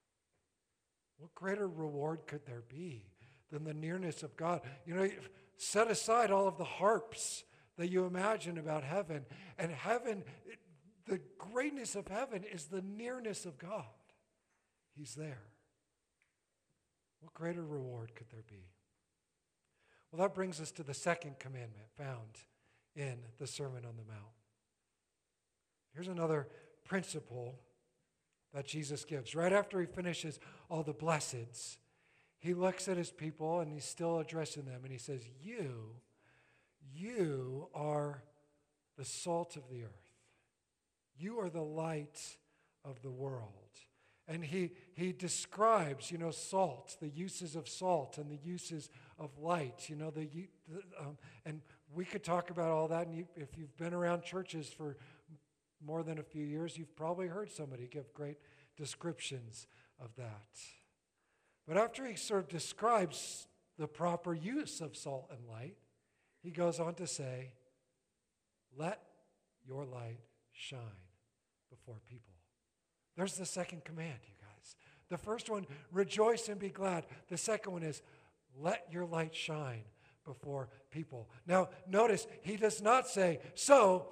What 1.23 1.37
greater 1.37 1.69
reward 1.69 2.27
could 2.27 2.45
there 2.47 2.65
be 2.69 3.05
than 3.53 3.63
the 3.63 3.73
nearness 3.73 4.25
of 4.25 4.37
God? 4.37 4.61
You 4.85 4.95
know, 4.97 5.09
set 5.57 5.89
aside 5.89 6.33
all 6.33 6.49
of 6.49 6.59
the 6.59 6.65
harps 6.65 7.45
that 7.79 7.91
you 7.91 8.07
imagine 8.07 8.59
about 8.59 8.83
heaven, 8.83 9.25
and 9.57 9.71
heaven, 9.71 10.25
the 11.07 11.21
greatness 11.39 11.95
of 11.95 12.09
heaven 12.09 12.43
is 12.43 12.65
the 12.65 12.83
nearness 12.83 13.47
of 13.47 13.57
God. 13.57 13.85
He's 14.97 15.15
there. 15.15 15.45
What 17.21 17.33
greater 17.35 17.65
reward 17.65 18.17
could 18.17 18.29
there 18.33 18.43
be? 18.49 18.67
Well, 20.11 20.23
that 20.23 20.35
brings 20.35 20.61
us 20.61 20.73
to 20.73 20.83
the 20.83 20.93
second 20.93 21.39
commandment 21.39 21.87
found 21.97 22.41
in 22.97 23.19
the 23.39 23.47
Sermon 23.47 23.85
on 23.85 23.95
the 23.97 24.13
Mount. 24.13 24.35
Here's 25.95 26.09
another 26.09 26.49
principle 26.85 27.61
that 28.53 28.67
Jesus 28.67 29.05
gives. 29.05 29.35
Right 29.35 29.53
after 29.53 29.81
he 29.81 29.87
finishes 29.87 30.39
all 30.69 30.83
the 30.83 30.95
blesseds, 30.95 31.77
he 32.39 32.55
looks 32.55 32.89
at 32.89 32.97
his 32.97 33.11
people 33.11 33.61
and 33.61 33.73
he's 33.73 33.85
still 33.85 34.19
addressing 34.19 34.65
them 34.65 34.81
and 34.83 34.93
he 34.93 34.99
says, 34.99 35.23
You, 35.41 35.97
you 36.95 37.69
are 37.75 38.23
the 38.99 39.05
salt 39.05 39.57
of 39.57 39.69
the 39.71 39.85
earth. 39.85 39.91
You 41.17 41.41
are 41.41 41.51
the 41.51 41.63
light 41.63 42.37
of 42.85 43.01
the 43.03 43.11
world. 43.11 43.49
And 44.29 44.45
he, 44.45 44.71
he 44.95 45.13
describes, 45.13 46.11
you 46.11 46.19
know, 46.19 46.31
salt, 46.31 46.97
the 47.01 47.09
uses 47.09 47.57
of 47.57 47.69
salt 47.69 48.19
and 48.19 48.31
the 48.31 48.39
uses 48.45 48.89
of 49.19 49.37
light, 49.39 49.89
you 49.89 49.97
know, 49.97 50.11
the, 50.11 50.27
the 50.27 50.49
um, 50.99 51.19
and 51.45 51.61
we 51.95 52.05
could 52.05 52.25
talk 52.25 52.51
about 52.51 52.71
all 52.71 52.89
that. 52.89 53.07
And 53.07 53.17
you, 53.17 53.27
if 53.37 53.59
you've 53.59 53.77
been 53.77 53.93
around 53.93 54.23
churches 54.23 54.69
for 54.69 54.97
more 55.85 56.03
than 56.03 56.19
a 56.19 56.23
few 56.23 56.45
years, 56.45 56.77
you've 56.77 56.95
probably 56.97 57.29
heard 57.29 57.51
somebody 57.51 57.87
give 57.87 58.13
great 58.15 58.39
descriptions 58.77 59.67
of 60.01 60.15
that. 60.17 60.59
But 61.67 61.77
after 61.77 62.07
he 62.07 62.17
sort 62.17 62.41
of 62.41 62.49
describes 62.49 63.47
the 63.79 63.87
proper 63.87 64.35
use 64.35 64.81
of 64.81 64.97
salt 64.97 65.31
and 65.31 65.49
light, 65.49 65.77
he 66.43 66.51
goes 66.51 66.81
on 66.81 66.95
to 66.95 67.07
say, 67.07 67.53
Let 68.77 69.01
your 69.67 69.85
light 69.85 70.21
shine 70.53 70.81
before 71.71 72.01
people. 72.09 72.35
There's 73.17 73.37
the 73.37 73.47
second 73.47 73.85
command, 73.85 74.19
you 74.25 74.35
guys. 74.41 74.77
The 75.09 75.19
first 75.19 75.51
one, 75.51 75.67
rejoice 75.93 76.49
and 76.49 76.59
be 76.59 76.71
glad. 76.71 77.07
The 77.29 77.37
second 77.37 77.73
one 77.73 77.83
is, 77.83 78.03
let 78.59 78.87
your 78.91 79.07
light 79.07 79.35
shine 79.35 79.83
before 80.25 80.69
people. 80.91 81.29
Now, 81.47 81.69
notice 81.89 82.27
he 82.43 82.57
does 82.57 82.83
not 82.83 83.09
say, 83.09 83.41
so 83.55 84.09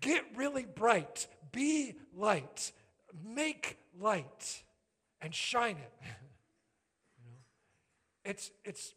get 0.00 0.24
really 0.34 0.64
bright, 0.64 1.26
be 1.52 1.94
light, 2.14 2.72
make 3.24 3.78
light, 3.98 4.62
and 5.20 5.34
shine 5.34 5.76
it. 5.76 5.92
you 6.02 7.30
know? 7.30 7.38
It's, 8.24 8.50
it's, 8.64 8.94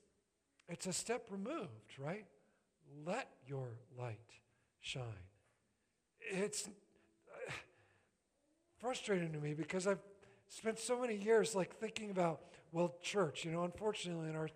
it's 0.67 0.85
a 0.85 0.93
step 0.93 1.27
removed, 1.29 1.97
right? 1.97 2.25
Let 3.05 3.29
your 3.47 3.67
light 3.97 4.17
shine. 4.79 5.03
It's 6.19 6.67
uh, 6.67 7.51
frustrating 8.79 9.31
to 9.33 9.39
me 9.39 9.53
because 9.53 9.87
I've 9.87 9.99
spent 10.47 10.79
so 10.79 10.99
many 10.99 11.15
years 11.15 11.55
like 11.55 11.75
thinking 11.75 12.09
about, 12.09 12.41
well, 12.71 12.95
church, 13.01 13.45
you 13.45 13.51
know, 13.51 13.63
unfortunately 13.63 14.29
in 14.29 14.35
our 14.35 14.49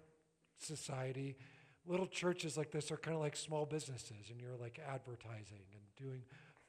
society, 0.58 1.38
little 1.85 2.07
churches 2.07 2.57
like 2.57 2.71
this 2.71 2.91
are 2.91 2.97
kind 2.97 3.15
of 3.15 3.21
like 3.21 3.35
small 3.35 3.65
businesses 3.65 4.29
and 4.29 4.39
you're 4.39 4.55
like 4.59 4.79
advertising 4.87 5.65
and 5.73 5.81
doing 5.97 6.21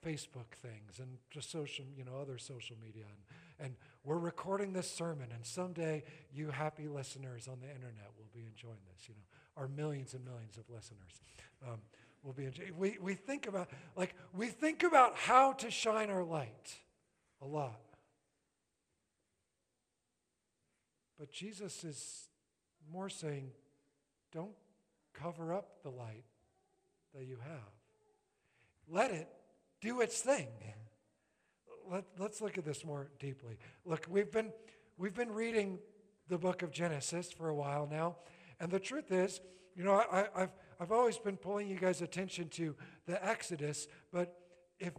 Facebook 0.04 0.52
things 0.60 0.98
and 0.98 1.18
just 1.30 1.50
social, 1.50 1.84
you 1.96 2.04
know, 2.04 2.18
other 2.20 2.38
social 2.38 2.76
media. 2.84 3.04
And, 3.08 3.66
and 3.66 3.76
we're 4.02 4.18
recording 4.18 4.72
this 4.72 4.90
sermon, 4.90 5.28
and 5.32 5.46
someday 5.46 6.04
you 6.32 6.50
happy 6.50 6.88
listeners 6.88 7.48
on 7.48 7.60
the 7.60 7.68
internet 7.68 8.10
will 8.18 8.28
be 8.34 8.46
enjoying 8.46 8.82
this, 8.92 9.08
you 9.08 9.14
know, 9.14 9.62
our 9.62 9.68
millions 9.68 10.14
and 10.14 10.24
millions 10.24 10.56
of 10.56 10.64
listeners. 10.68 11.20
Um, 11.66 11.78
will 12.24 12.32
be 12.32 12.46
in 12.46 12.52
we, 12.76 12.96
we 13.00 13.14
think 13.14 13.46
about 13.46 13.68
like 13.96 14.14
we 14.32 14.48
think 14.48 14.82
about 14.82 15.14
how 15.14 15.52
to 15.52 15.70
shine 15.70 16.10
our 16.10 16.24
light 16.24 16.78
a 17.42 17.46
lot 17.46 17.80
but 21.18 21.30
jesus 21.30 21.84
is 21.84 22.28
more 22.90 23.10
saying 23.10 23.50
don't 24.32 24.54
cover 25.14 25.52
up 25.52 25.82
the 25.82 25.90
light 25.90 26.24
that 27.14 27.24
you 27.26 27.38
have 27.42 27.72
let 28.88 29.10
it 29.10 29.28
do 29.80 30.00
its 30.00 30.20
thing 30.20 30.48
Let, 31.90 32.04
let's 32.18 32.40
look 32.40 32.58
at 32.58 32.64
this 32.64 32.84
more 32.84 33.08
deeply 33.18 33.58
look 33.84 34.06
we've 34.08 34.30
been 34.30 34.52
we've 34.98 35.14
been 35.14 35.32
reading 35.32 35.78
the 36.28 36.38
book 36.38 36.62
of 36.62 36.70
genesis 36.70 37.32
for 37.32 37.48
a 37.48 37.54
while 37.54 37.88
now 37.90 38.16
and 38.60 38.70
the 38.70 38.80
truth 38.80 39.12
is 39.12 39.40
you 39.74 39.84
know, 39.84 40.04
I, 40.10 40.26
have 40.36 40.50
I've 40.80 40.92
always 40.92 41.18
been 41.18 41.36
pulling 41.36 41.68
you 41.68 41.76
guys' 41.76 42.00
attention 42.00 42.48
to 42.50 42.74
the 43.06 43.24
Exodus, 43.24 43.88
but 44.12 44.36
if, 44.78 44.92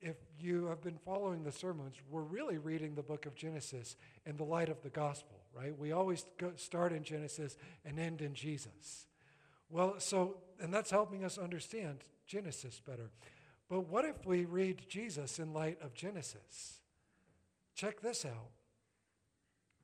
if 0.00 0.16
you 0.38 0.66
have 0.66 0.82
been 0.82 0.98
following 1.04 1.42
the 1.42 1.52
sermons, 1.52 1.96
we're 2.08 2.22
really 2.22 2.58
reading 2.58 2.94
the 2.94 3.02
book 3.02 3.26
of 3.26 3.34
Genesis 3.34 3.96
in 4.26 4.36
the 4.36 4.44
light 4.44 4.68
of 4.68 4.82
the 4.82 4.90
gospel, 4.90 5.40
right? 5.54 5.76
We 5.76 5.92
always 5.92 6.24
go, 6.38 6.52
start 6.56 6.92
in 6.92 7.02
Genesis 7.02 7.56
and 7.84 7.98
end 7.98 8.20
in 8.22 8.34
Jesus. 8.34 9.06
Well, 9.70 9.94
so, 9.98 10.38
and 10.60 10.74
that's 10.74 10.90
helping 10.90 11.24
us 11.24 11.38
understand 11.38 12.04
Genesis 12.26 12.80
better. 12.84 13.10
But 13.68 13.88
what 13.88 14.04
if 14.04 14.26
we 14.26 14.44
read 14.44 14.82
Jesus 14.88 15.38
in 15.38 15.52
light 15.52 15.78
of 15.80 15.94
Genesis? 15.94 16.80
Check 17.74 18.00
this 18.00 18.24
out. 18.24 18.50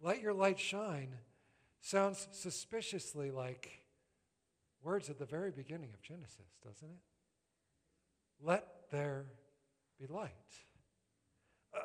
Let 0.02 0.20
your 0.20 0.34
light 0.34 0.58
shine 0.58 1.14
sounds 1.80 2.26
suspiciously 2.32 3.30
like 3.30 3.86
words 4.82 5.08
at 5.08 5.18
the 5.18 5.24
very 5.24 5.52
beginning 5.52 5.90
of 5.94 6.02
Genesis, 6.02 6.58
doesn't 6.64 6.88
it? 6.88 6.98
Let 8.42 8.90
there 8.90 9.26
be 9.98 10.06
light. 10.06 10.30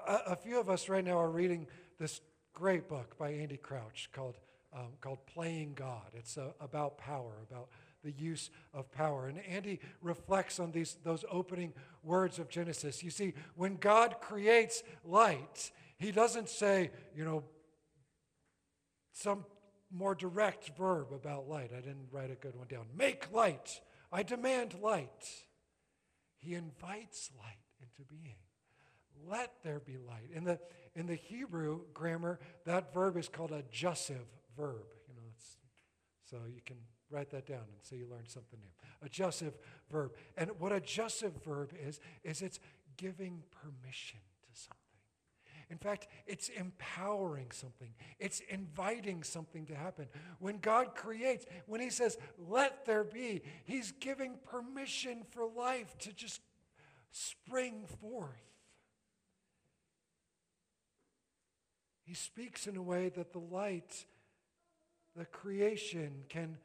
A, 0.07 0.31
a, 0.31 0.35
few 0.35 0.59
of 0.59 0.69
us 0.69 0.89
right 0.89 1.03
now 1.03 1.19
are 1.19 1.29
reading 1.29 1.67
this 1.99 2.21
great 2.53 2.89
book 2.89 3.17
by 3.17 3.31
Andy 3.31 3.57
Crouch 3.57 4.09
called, 4.11 4.37
um, 4.73 4.89
called 4.99 5.25
Playing 5.27 5.73
God. 5.75 6.11
It's 6.13 6.37
uh, 6.37 6.51
about 6.59 6.97
power, 6.97 7.33
about 7.49 7.69
the 8.03 8.11
use 8.11 8.49
of 8.73 8.91
power. 8.91 9.27
And 9.27 9.39
Andy 9.45 9.79
reflects 10.01 10.59
on 10.59 10.71
these, 10.71 10.97
those 11.03 11.23
opening 11.31 11.73
words 12.03 12.39
of 12.39 12.49
Genesis. 12.49 13.03
You 13.03 13.11
see, 13.11 13.33
when 13.55 13.77
God 13.77 14.15
creates 14.21 14.83
light, 15.03 15.71
he 15.97 16.11
doesn't 16.11 16.49
say, 16.49 16.91
you 17.15 17.25
know, 17.25 17.43
some 19.13 19.45
more 19.91 20.15
direct 20.15 20.71
verb 20.77 21.07
about 21.13 21.49
light. 21.49 21.71
I 21.75 21.81
didn't 21.81 22.07
write 22.11 22.31
a 22.31 22.35
good 22.35 22.55
one 22.55 22.67
down. 22.67 22.85
Make 22.97 23.31
light. 23.31 23.81
I 24.11 24.23
demand 24.23 24.75
light. 24.81 25.27
He 26.37 26.55
invites 26.55 27.29
light 27.37 27.57
into 27.81 28.09
being. 28.09 28.35
Let 29.29 29.51
there 29.63 29.79
be 29.79 29.97
light. 29.97 30.29
In 30.33 30.43
the, 30.43 30.59
in 30.95 31.05
the 31.05 31.15
Hebrew 31.15 31.81
grammar, 31.93 32.39
that 32.65 32.93
verb 32.93 33.17
is 33.17 33.27
called 33.27 33.51
a 33.51 33.63
jussive 33.71 34.25
verb. 34.57 34.85
You 35.07 35.15
know, 35.15 35.21
so 36.29 36.37
you 36.47 36.61
can 36.65 36.77
write 37.11 37.29
that 37.31 37.45
down 37.45 37.59
and 37.59 37.81
so 37.81 37.95
you 37.95 38.07
learn 38.09 38.27
something 38.27 38.59
new. 38.59 39.05
A 39.05 39.09
jussive 39.09 39.57
verb. 39.91 40.13
And 40.37 40.51
what 40.59 40.71
a 40.71 40.79
jussive 40.79 41.33
verb 41.43 41.73
is, 41.87 41.99
is 42.23 42.41
it's 42.41 42.59
giving 42.97 43.43
permission 43.51 44.19
to 44.41 44.59
something. 44.59 44.77
in 45.69 45.77
fact, 45.77 46.07
it's 46.27 46.49
empowering 46.49 47.51
something, 47.51 47.93
it's 48.19 48.41
inviting 48.49 49.23
something 49.23 49.65
to 49.65 49.75
happen. 49.75 50.07
When 50.39 50.57
God 50.57 50.95
creates, 50.95 51.45
when 51.65 51.81
He 51.81 51.89
says, 51.89 52.17
let 52.37 52.85
there 52.85 53.03
be, 53.03 53.41
He's 53.65 53.91
giving 53.91 54.37
permission 54.45 55.23
for 55.31 55.47
life 55.47 55.97
to 55.99 56.13
just 56.13 56.41
spring 57.11 57.85
forth. 58.01 58.29
He 62.03 62.13
speaks 62.13 62.67
in 62.67 62.75
a 62.75 62.81
way 62.81 63.09
that 63.09 63.31
the 63.31 63.39
light, 63.39 64.05
the 65.15 65.23
creation, 65.23 66.23
can 66.27 66.57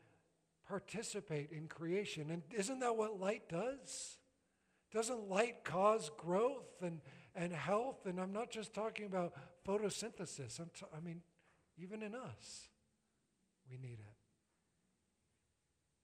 participate 0.69 1.51
in 1.53 1.69
creation. 1.69 2.31
And 2.31 2.43
isn't 2.55 2.81
that 2.81 2.97
what 2.97 3.21
light 3.21 3.49
does? 3.49 4.19
Doesn't 4.93 5.29
light 5.29 5.65
cause 5.65 6.11
growth 6.17 6.83
and 6.83 7.01
and 7.37 7.53
health. 7.53 8.07
And 8.07 8.19
I'm 8.19 8.33
not 8.33 8.51
just 8.51 8.75
talking 8.75 9.07
about 9.07 9.35
photosynthesis, 9.67 10.59
I'm 10.59 10.71
t- 10.75 10.87
I 10.97 11.01
mean, 11.01 11.21
even 11.79 12.03
in 12.03 12.15
us, 12.15 12.69
we 13.71 13.77
need 13.77 13.99
it. 14.01 14.15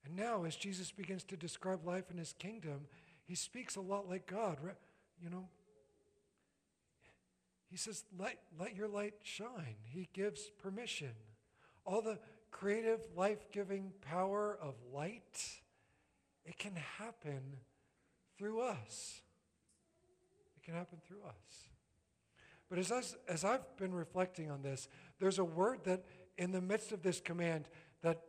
And 0.05 0.16
now, 0.16 0.44
as 0.44 0.57
Jesus 0.57 0.92
begins 0.92 1.25
to 1.25 1.37
describe 1.37 1.87
life 1.87 2.11
in 2.11 2.18
his 2.18 2.35
kingdom, 2.38 2.87
he 3.25 3.35
speaks 3.35 3.77
a 3.77 3.81
lot 3.81 4.09
like 4.09 4.27
God. 4.27 4.59
You 5.22 5.31
know, 5.31 5.48
he 7.70 7.77
says, 7.77 8.05
let, 8.18 8.37
let 8.59 8.75
your 8.75 8.88
light 8.88 9.14
shine. 9.22 9.77
He 9.85 10.09
gives 10.12 10.51
permission. 10.61 11.12
All 11.85 12.03
the 12.03 12.18
creative, 12.52 13.00
life 13.16 13.50
giving 13.50 13.90
power 14.00 14.56
of 14.62 14.74
light, 14.94 15.60
it 16.44 16.58
can 16.58 16.76
happen 16.98 17.42
through 18.38 18.60
us. 18.60 19.22
It 20.56 20.64
can 20.64 20.74
happen 20.74 20.98
through 21.04 21.24
us. 21.26 21.66
But 22.68 22.78
as, 22.78 22.92
I, 22.92 23.02
as 23.30 23.44
I've 23.44 23.76
been 23.76 23.92
reflecting 23.92 24.50
on 24.50 24.62
this, 24.62 24.88
there's 25.18 25.38
a 25.38 25.44
word 25.44 25.80
that 25.84 26.04
in 26.38 26.52
the 26.52 26.60
midst 26.60 26.92
of 26.92 27.02
this 27.02 27.20
command 27.20 27.68
that 28.02 28.22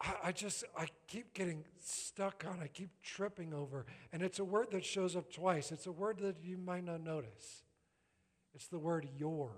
I, 0.00 0.14
I 0.24 0.32
just, 0.32 0.64
I 0.76 0.88
keep 1.06 1.32
getting 1.34 1.64
stuck 1.78 2.44
on, 2.46 2.60
I 2.62 2.66
keep 2.66 2.90
tripping 3.02 3.54
over. 3.54 3.86
And 4.12 4.22
it's 4.22 4.38
a 4.38 4.44
word 4.44 4.68
that 4.72 4.84
shows 4.84 5.16
up 5.16 5.32
twice. 5.32 5.72
It's 5.72 5.86
a 5.86 5.92
word 5.92 6.18
that 6.20 6.36
you 6.42 6.58
might 6.58 6.84
not 6.84 7.02
notice. 7.02 7.62
It's 8.54 8.68
the 8.68 8.78
word 8.78 9.08
your. 9.16 9.52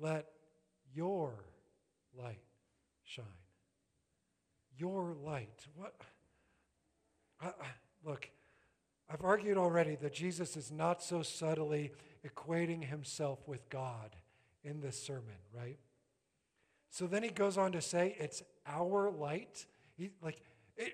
Let 0.00 0.26
your 0.94 1.49
light 2.18 2.40
shine. 3.04 3.24
Your 4.76 5.14
light. 5.24 5.66
What? 5.74 5.94
I, 7.40 7.48
I, 7.48 7.66
look, 8.04 8.30
I've 9.12 9.24
argued 9.24 9.58
already 9.58 9.96
that 9.96 10.14
Jesus 10.14 10.56
is 10.56 10.70
not 10.70 11.02
so 11.02 11.22
subtly 11.22 11.92
equating 12.26 12.84
himself 12.84 13.40
with 13.46 13.68
God 13.68 14.16
in 14.62 14.80
this 14.80 15.00
sermon, 15.02 15.36
right? 15.54 15.78
So 16.90 17.06
then 17.06 17.22
he 17.22 17.30
goes 17.30 17.56
on 17.58 17.72
to 17.72 17.80
say, 17.80 18.16
it's 18.18 18.42
our 18.66 19.10
light. 19.10 19.66
He, 19.96 20.10
like, 20.22 20.42
it, 20.76 20.92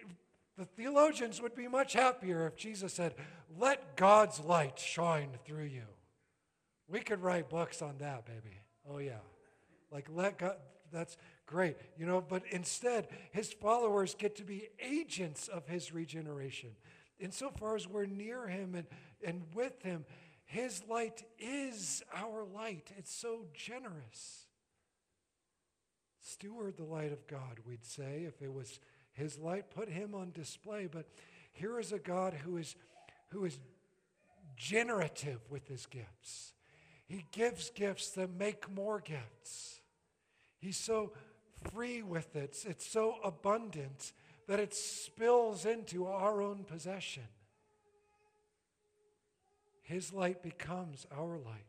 the 0.56 0.64
theologians 0.64 1.40
would 1.42 1.54
be 1.54 1.68
much 1.68 1.92
happier 1.92 2.46
if 2.46 2.56
Jesus 2.56 2.94
said, 2.94 3.14
let 3.58 3.96
God's 3.96 4.40
light 4.40 4.78
shine 4.78 5.30
through 5.44 5.64
you. 5.64 5.84
We 6.88 7.00
could 7.00 7.22
write 7.22 7.50
books 7.50 7.82
on 7.82 7.98
that, 7.98 8.24
baby. 8.26 8.56
Oh, 8.88 8.98
yeah. 8.98 9.18
Like, 9.90 10.08
let 10.10 10.38
God, 10.38 10.56
that's 10.92 11.16
great. 11.46 11.76
You 11.98 12.06
know, 12.06 12.24
but 12.26 12.42
instead, 12.50 13.08
his 13.30 13.52
followers 13.52 14.14
get 14.14 14.36
to 14.36 14.44
be 14.44 14.68
agents 14.80 15.48
of 15.48 15.66
his 15.66 15.92
regeneration 15.92 16.70
insofar 17.18 17.76
as 17.76 17.88
we're 17.88 18.06
near 18.06 18.46
him 18.46 18.74
and, 18.74 18.86
and 19.24 19.42
with 19.54 19.82
him, 19.82 20.04
his 20.44 20.82
light 20.88 21.24
is 21.38 22.02
our 22.14 22.44
light. 22.44 22.92
It's 22.96 23.12
so 23.12 23.46
generous. 23.54 24.46
Steward 26.20 26.76
the 26.76 26.84
light 26.84 27.12
of 27.12 27.26
God, 27.26 27.60
we'd 27.66 27.84
say, 27.84 28.24
if 28.26 28.42
it 28.42 28.52
was 28.52 28.78
his 29.12 29.38
light, 29.38 29.70
put 29.70 29.88
him 29.88 30.14
on 30.14 30.30
display. 30.32 30.86
But 30.86 31.06
here 31.52 31.80
is 31.80 31.92
a 31.92 31.98
God 31.98 32.34
who 32.34 32.56
is, 32.56 32.76
who 33.30 33.44
is 33.44 33.58
generative 34.56 35.40
with 35.50 35.66
his 35.68 35.86
gifts. 35.86 36.52
He 37.06 37.24
gives 37.32 37.70
gifts 37.70 38.10
that 38.10 38.30
make 38.30 38.70
more 38.70 39.00
gifts. 39.00 39.80
He's 40.58 40.78
so 40.78 41.12
free 41.72 42.02
with 42.02 42.36
it, 42.36 42.56
it's 42.66 42.86
so 42.86 43.16
abundant 43.24 44.12
that 44.46 44.60
it 44.60 44.74
spills 44.74 45.66
into 45.66 46.06
our 46.06 46.40
own 46.40 46.64
possession. 46.64 47.24
His 49.82 50.12
light 50.12 50.42
becomes 50.42 51.06
our 51.16 51.38
light. 51.38 51.62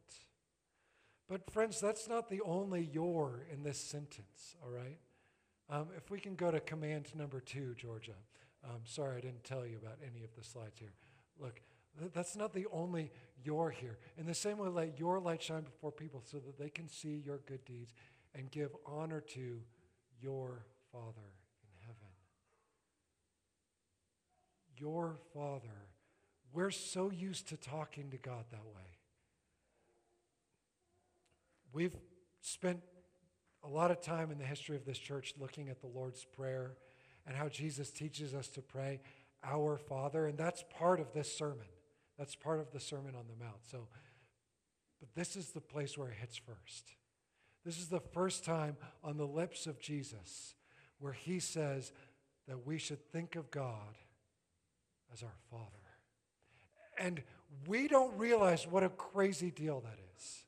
But, 1.29 1.51
friends, 1.51 1.79
that's 1.79 2.07
not 2.07 2.29
the 2.29 2.41
only 2.41 2.89
your 2.91 3.45
in 3.51 3.63
this 3.63 3.79
sentence, 3.79 4.55
all 4.63 4.71
right? 4.71 4.97
Um, 5.69 5.87
if 5.97 6.09
we 6.09 6.19
can 6.19 6.35
go 6.35 6.49
to 6.49 6.59
command 6.59 7.07
number 7.15 7.41
two, 7.41 7.75
Georgia. 7.75 8.15
Um, 8.63 8.79
sorry, 8.85 9.17
I 9.17 9.21
didn't 9.21 9.43
tell 9.43 9.65
you 9.65 9.77
about 9.81 9.97
any 10.01 10.23
of 10.23 10.33
the 10.35 10.43
slides 10.43 10.79
here. 10.79 10.93
Look, 11.39 11.61
th- 11.99 12.11
that's 12.13 12.35
not 12.35 12.53
the 12.53 12.65
only 12.71 13.11
your 13.43 13.69
here. 13.69 13.97
In 14.17 14.25
the 14.25 14.33
same 14.33 14.57
way, 14.57 14.69
let 14.69 14.99
your 14.99 15.19
light 15.19 15.43
shine 15.43 15.63
before 15.63 15.91
people 15.91 16.23
so 16.25 16.37
that 16.37 16.57
they 16.57 16.69
can 16.69 16.87
see 16.87 17.21
your 17.25 17.39
good 17.45 17.63
deeds 17.65 17.93
and 18.37 18.51
give 18.51 18.69
honor 18.85 19.21
to 19.21 19.59
your 20.21 20.65
Father 20.91 21.33
in 21.63 21.69
heaven. 21.81 22.07
your 24.79 25.17
Father. 25.33 25.87
We're 26.53 26.71
so 26.71 27.11
used 27.11 27.49
to 27.49 27.57
talking 27.57 28.09
to 28.11 28.17
God 28.17 28.45
that 28.51 28.65
way. 28.65 28.97
We've 31.73 31.95
spent 32.41 32.81
a 33.63 33.67
lot 33.67 33.91
of 33.91 34.01
time 34.01 34.31
in 34.31 34.37
the 34.37 34.45
history 34.45 34.75
of 34.75 34.85
this 34.85 34.97
church 34.97 35.33
looking 35.39 35.69
at 35.69 35.81
the 35.81 35.87
Lord's 35.87 36.23
Prayer 36.23 36.77
and 37.25 37.35
how 37.35 37.49
Jesus 37.49 37.91
teaches 37.91 38.33
us 38.33 38.47
to 38.49 38.61
pray. 38.61 39.01
our 39.43 39.77
Father, 39.77 40.25
and 40.25 40.37
that's 40.37 40.63
part 40.77 40.99
of 40.99 41.13
this 41.13 41.31
sermon. 41.31 41.67
That's 42.17 42.35
part 42.35 42.59
of 42.59 42.71
the 42.71 42.79
Sermon 42.79 43.13
on 43.15 43.25
the 43.27 43.43
Mount. 43.43 43.59
So, 43.69 43.87
but 44.99 45.13
this 45.13 45.35
is 45.35 45.51
the 45.51 45.61
place 45.61 45.97
where 45.97 46.09
it 46.09 46.15
hits 46.19 46.37
first. 46.37 46.96
This 47.67 47.79
is 47.79 47.89
the 47.89 47.99
first 47.99 48.45
time 48.45 48.77
on 49.03 49.17
the 49.17 49.27
lips 49.27 49.67
of 49.67 49.77
Jesus 49.77 50.55
where 50.99 51.11
he 51.11 51.37
says 51.41 51.91
that 52.47 52.65
we 52.65 52.77
should 52.77 53.11
think 53.11 53.35
of 53.35 53.51
God 53.51 53.97
as 55.13 55.21
our 55.21 55.35
Father. 55.51 55.65
And 56.97 57.21
we 57.67 57.89
don't 57.89 58.17
realize 58.17 58.65
what 58.65 58.83
a 58.83 58.89
crazy 58.89 59.51
deal 59.51 59.81
that 59.81 59.99
is. 60.15 60.45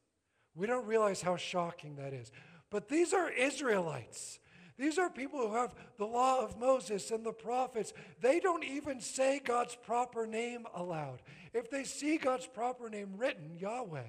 We 0.56 0.66
don't 0.66 0.88
realize 0.88 1.22
how 1.22 1.36
shocking 1.36 1.98
that 1.98 2.14
is. 2.14 2.32
But 2.70 2.88
these 2.88 3.14
are 3.14 3.30
Israelites. 3.30 4.40
These 4.78 4.98
are 4.98 5.10
people 5.10 5.42
who 5.42 5.56
have 5.56 5.76
the 5.98 6.06
law 6.06 6.42
of 6.42 6.58
Moses 6.58 7.12
and 7.12 7.26
the 7.26 7.34
prophets. 7.34 7.92
They 8.22 8.40
don't 8.40 8.64
even 8.64 9.02
say 9.02 9.42
God's 9.44 9.76
proper 9.76 10.26
name 10.26 10.66
aloud. 10.74 11.22
If 11.54 11.70
they 11.70 11.84
see 11.84 12.16
God's 12.16 12.48
proper 12.48 12.90
name 12.90 13.16
written, 13.18 13.58
Yahweh, 13.60 14.04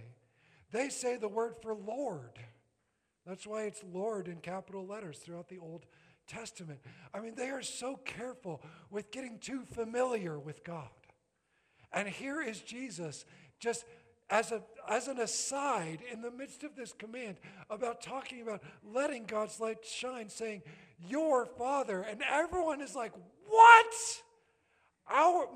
they 0.70 0.90
say 0.90 1.16
the 1.16 1.26
word 1.26 1.56
for 1.60 1.74
Lord. 1.74 2.38
That's 3.26 3.46
why 3.46 3.64
it's 3.64 3.82
Lord 3.92 4.28
in 4.28 4.36
capital 4.36 4.86
letters 4.86 5.18
throughout 5.18 5.48
the 5.48 5.58
Old 5.58 5.86
Testament. 6.26 6.80
I 7.12 7.20
mean, 7.20 7.34
they 7.34 7.50
are 7.50 7.62
so 7.62 7.96
careful 7.96 8.62
with 8.90 9.10
getting 9.10 9.38
too 9.38 9.62
familiar 9.72 10.38
with 10.38 10.64
God. 10.64 10.88
And 11.92 12.08
here 12.08 12.40
is 12.40 12.60
Jesus 12.60 13.24
just 13.58 13.84
as, 14.30 14.52
a, 14.52 14.62
as 14.88 15.08
an 15.08 15.18
aside 15.18 15.98
in 16.10 16.22
the 16.22 16.30
midst 16.30 16.62
of 16.62 16.76
this 16.76 16.92
command 16.92 17.36
about 17.68 18.00
talking 18.00 18.42
about 18.42 18.62
letting 18.84 19.24
God's 19.24 19.58
light 19.58 19.84
shine, 19.84 20.28
saying, 20.28 20.62
Your 21.08 21.44
Father. 21.44 22.02
And 22.02 22.22
everyone 22.30 22.80
is 22.80 22.94
like, 22.94 23.12
What? 23.48 23.94
Our, 25.10 25.48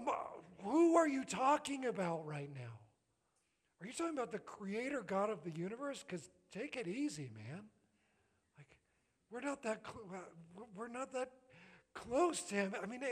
who 0.64 0.96
are 0.96 1.06
you 1.06 1.24
talking 1.24 1.84
about 1.86 2.26
right 2.26 2.50
now? 2.52 2.80
Are 3.80 3.86
you 3.86 3.92
talking 3.92 4.16
about 4.16 4.32
the 4.32 4.38
creator 4.38 5.04
God 5.06 5.30
of 5.30 5.44
the 5.44 5.50
universe? 5.50 6.04
Because 6.06 6.28
take 6.56 6.76
it 6.76 6.86
easy, 6.86 7.30
man. 7.34 7.64
Like, 8.56 8.76
we're 9.30 9.40
not 9.40 9.62
that, 9.62 9.82
cl- 9.84 10.22
we're 10.76 10.88
not 10.88 11.12
that 11.12 11.30
close 11.94 12.42
to 12.42 12.54
him. 12.54 12.74
I 12.82 12.86
mean, 12.86 13.02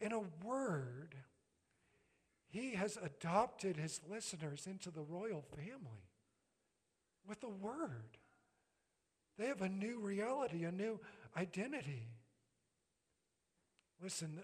in 0.00 0.12
a 0.12 0.22
word, 0.44 1.14
he 2.48 2.74
has 2.74 2.98
adopted 3.02 3.76
his 3.76 4.00
listeners 4.10 4.66
into 4.66 4.90
the 4.90 5.02
royal 5.02 5.42
family 5.56 6.10
with 7.26 7.42
a 7.44 7.48
word. 7.48 8.18
They 9.38 9.46
have 9.46 9.62
a 9.62 9.68
new 9.68 10.00
reality, 10.00 10.64
a 10.64 10.72
new 10.72 11.00
identity. 11.36 12.08
Listen, 14.02 14.38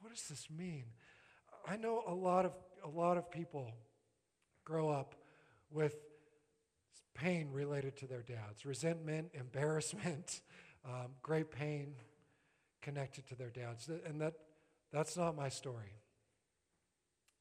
what 0.00 0.14
does 0.14 0.28
this 0.28 0.48
mean? 0.50 0.84
I 1.68 1.76
know 1.76 2.02
a 2.06 2.14
lot 2.14 2.44
of 2.44 2.52
a 2.84 2.88
lot 2.88 3.16
of 3.16 3.30
people 3.30 3.70
grow 4.64 4.88
up 4.88 5.14
with 5.70 5.94
pain 7.22 7.48
related 7.52 7.96
to 7.96 8.06
their 8.06 8.22
dads, 8.22 8.66
resentment, 8.66 9.30
embarrassment, 9.32 10.40
um, 10.84 11.12
great 11.22 11.50
pain 11.50 11.94
connected 12.80 13.26
to 13.28 13.36
their 13.36 13.50
dads, 13.50 13.88
and 14.06 14.20
that 14.20 14.34
that's 14.92 15.16
not 15.16 15.36
my 15.36 15.48
story. 15.48 15.94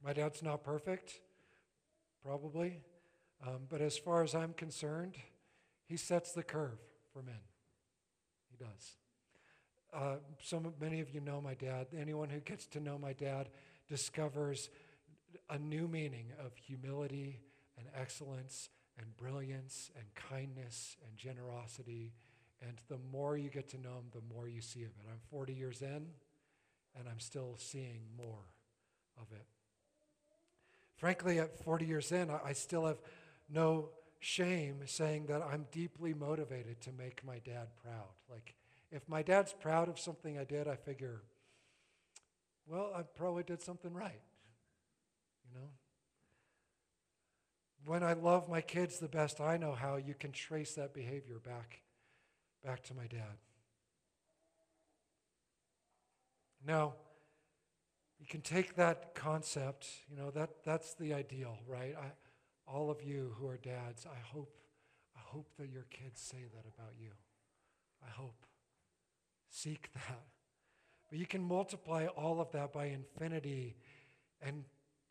My 0.04 0.14
dad's 0.14 0.44
not 0.44 0.64
perfect, 0.64 1.20
probably. 2.24 2.82
Um, 3.46 3.62
but 3.70 3.82
as 3.82 3.98
far 3.98 4.24
as 4.24 4.36
I'm 4.36 4.54
concerned, 4.54 5.16
he 5.88 5.98
sets 5.98 6.32
the 6.32 6.44
curve 6.44 6.78
for 7.12 7.24
men. 7.24 7.42
He 8.52 8.64
does. 8.64 8.96
Uh, 9.92 10.16
some, 10.42 10.74
many 10.80 11.00
of 11.00 11.10
you 11.10 11.22
know 11.22 11.42
my 11.42 11.56
dad. 11.56 11.88
Anyone 12.00 12.30
who 12.30 12.40
gets 12.40 12.68
to 12.68 12.80
know 12.80 13.00
my 13.00 13.14
dad 13.14 13.50
discovers 13.90 14.70
a 15.50 15.58
new 15.58 15.88
meaning 15.88 16.28
of 16.40 16.56
humility 16.56 17.40
and 17.78 17.88
excellence 17.96 18.70
and 19.02 19.16
brilliance 19.18 19.92
and 19.96 20.06
kindness 20.16 20.98
and 21.08 21.18
generosity. 21.18 22.14
And 22.62 22.80
the 22.88 23.00
more 23.12 23.38
you 23.38 23.50
get 23.50 23.70
to 23.70 23.78
know 23.78 23.94
him, 23.94 24.06
the 24.12 24.34
more 24.34 24.48
you 24.48 24.62
see 24.62 24.84
of 24.84 24.90
it. 24.90 25.06
I'm 25.12 25.20
40 25.30 25.54
years 25.54 25.82
in, 25.82 26.08
and 26.98 27.08
I'm 27.10 27.20
still 27.20 27.56
seeing 27.58 28.02
more 28.16 28.46
of 29.20 29.32
it. 29.32 29.46
Frankly, 30.96 31.40
at 31.40 31.58
40 31.64 31.86
years 31.86 32.12
in, 32.12 32.30
I 32.30 32.54
still 32.54 32.86
have 32.86 33.02
no 33.50 33.90
shame 34.20 34.82
saying 34.86 35.26
that 35.26 35.42
I'm 35.42 35.66
deeply 35.72 36.14
motivated 36.14 36.80
to 36.82 36.92
make 36.92 37.26
my 37.26 37.40
dad 37.40 37.70
proud. 37.84 38.10
Like, 38.30 38.54
if 38.92 39.08
my 39.10 39.24
dad's 39.24 39.54
proud 39.54 39.90
of 39.90 40.00
something 40.00 40.38
I 40.38 40.44
did, 40.44 40.68
I 40.68 40.76
figure, 40.76 41.24
well, 42.68 42.92
I 42.96 43.02
probably 43.02 43.44
did 43.44 43.62
something 43.62 43.94
right. 43.94 44.22
You 45.44 45.60
know? 45.60 45.68
When 47.86 48.04
I 48.04 48.14
love 48.14 48.48
my 48.48 48.62
kids 48.62 49.00
the 49.00 49.08
best 49.08 49.42
I 49.42 49.58
know 49.58 49.74
how, 49.74 49.96
you 49.96 50.14
can 50.14 50.32
trace 50.32 50.76
that 50.76 50.94
behavior 50.94 51.40
back, 51.44 51.82
back 52.64 52.84
to 52.84 52.94
my 52.94 53.08
dad. 53.08 53.38
Now, 56.66 56.94
you 58.20 58.28
can 58.28 58.42
take 58.42 58.76
that 58.76 59.16
concept, 59.16 59.88
you 60.10 60.16
know, 60.16 60.30
that, 60.32 60.50
that's 60.64 60.94
the 60.94 61.14
ideal, 61.14 61.58
right? 61.68 61.96
I, 61.98 62.12
all 62.72 62.92
of 62.92 63.02
you 63.02 63.34
who 63.40 63.48
are 63.48 63.58
dads, 63.58 64.06
I 64.06 64.20
hope, 64.32 64.54
I 65.16 65.22
hope 65.24 65.50
that 65.58 65.70
your 65.70 65.86
kids 65.90 66.22
say 66.22 66.46
that 66.54 66.66
about 66.78 66.94
you. 67.00 67.10
I 68.06 68.12
hope. 68.12 68.46
Seek 69.50 69.92
that. 69.94 70.22
But 71.10 71.18
you 71.18 71.26
can 71.26 71.44
multiply 71.44 72.06
all 72.06 72.40
of 72.40 72.52
that 72.52 72.72
by 72.72 72.86
infinity 72.86 73.76
and 74.42 74.64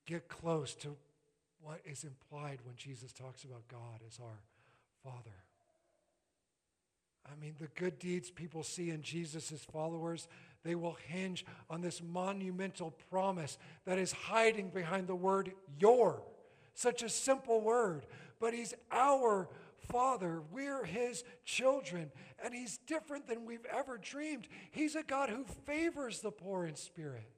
get 0.07 0.29
close 0.29 0.75
to 0.77 0.97
what 1.63 1.81
is 1.85 2.05
implied 2.05 2.59
when 2.65 2.77
Jesus 2.77 3.13
talks 3.13 3.45
about 3.45 3.69
God 3.69 4.01
as 4.07 4.19
our 4.21 4.41
Father. 5.05 5.37
I 7.31 7.41
mean, 7.41 7.55
the 7.59 7.69
good 7.69 7.99
deeds 7.99 8.31
people 8.31 8.63
see 8.63 8.91
in 8.91 9.03
Jesus' 9.03 9.65
followers, 9.71 10.27
they 10.65 10.75
will 10.75 10.97
hinge 11.07 11.45
on 11.69 11.81
this 11.81 12.03
monumental 12.03 12.93
promise 13.11 13.59
that 13.85 13.99
is 13.99 14.13
hiding 14.13 14.71
behind 14.71 15.07
the 15.07 15.15
word 15.15 15.53
your. 15.79 16.23
Such 16.75 17.03
a 17.03 17.09
simple 17.09 17.61
word, 17.61 18.07
but 18.41 18.55
He's 18.55 18.75
our 18.91 19.49
Father. 19.91 20.43
We're 20.51 20.85
His 20.85 21.25
children, 21.45 22.11
and 22.43 22.55
He's 22.55 22.79
different 22.79 23.29
than 23.29 23.45
we've 23.45 23.67
ever 23.71 23.99
dreamed. 23.99 24.49
He's 24.71 24.95
a 24.95 25.03
God 25.03 25.31
who 25.31 25.45
favors 25.67 26.21
the 26.21 26.31
poor 26.31 26.67
in 26.67 26.75
spirit, 26.75 27.29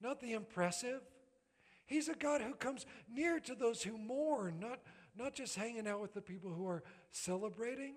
not 0.00 0.20
the 0.20 0.32
impressive. 0.32 1.02
He's 1.88 2.08
a 2.08 2.14
God 2.14 2.42
who 2.42 2.52
comes 2.52 2.84
near 3.12 3.40
to 3.40 3.54
those 3.54 3.82
who 3.82 3.96
mourn, 3.96 4.60
not, 4.60 4.80
not 5.16 5.34
just 5.34 5.56
hanging 5.56 5.88
out 5.88 6.02
with 6.02 6.12
the 6.12 6.20
people 6.20 6.52
who 6.52 6.68
are 6.68 6.84
celebrating. 7.10 7.94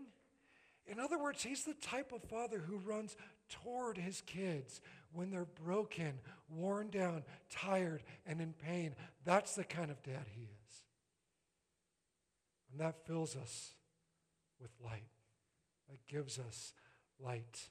In 0.88 0.98
other 0.98 1.20
words, 1.20 1.44
he's 1.44 1.66
the 1.66 1.74
type 1.74 2.14
of 2.14 2.24
father 2.24 2.60
who 2.60 2.78
runs 2.78 3.18
toward 3.50 3.98
his 3.98 4.22
kids 4.22 4.80
when 5.12 5.30
they're 5.30 5.46
broken, 5.46 6.14
worn 6.50 6.90
down, 6.90 7.24
tired, 7.50 8.02
and 8.26 8.40
in 8.40 8.54
pain. 8.54 8.96
That's 9.26 9.56
the 9.56 9.66
kind 9.66 9.92
of 9.92 10.02
dad 10.04 10.26
he 10.34 10.44
is. 10.44 10.84
And 12.72 12.80
that 12.80 13.06
fills 13.06 13.36
us 13.36 13.74
with 14.62 14.72
light, 14.82 15.04
that 15.90 16.08
gives 16.08 16.40
us 16.40 16.74
light. 17.20 17.68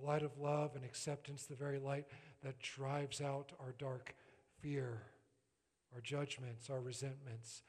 A 0.00 0.06
light 0.06 0.22
of 0.22 0.38
love 0.38 0.76
and 0.76 0.84
acceptance, 0.84 1.46
the 1.46 1.56
very 1.56 1.78
light 1.78 2.04
that 2.44 2.60
drives 2.60 3.22
out 3.22 3.52
our 3.58 3.74
dark 3.78 4.14
fear, 4.62 5.02
our 5.94 6.00
judgments, 6.00 6.70
our 6.70 6.80
resentments. 6.80 7.62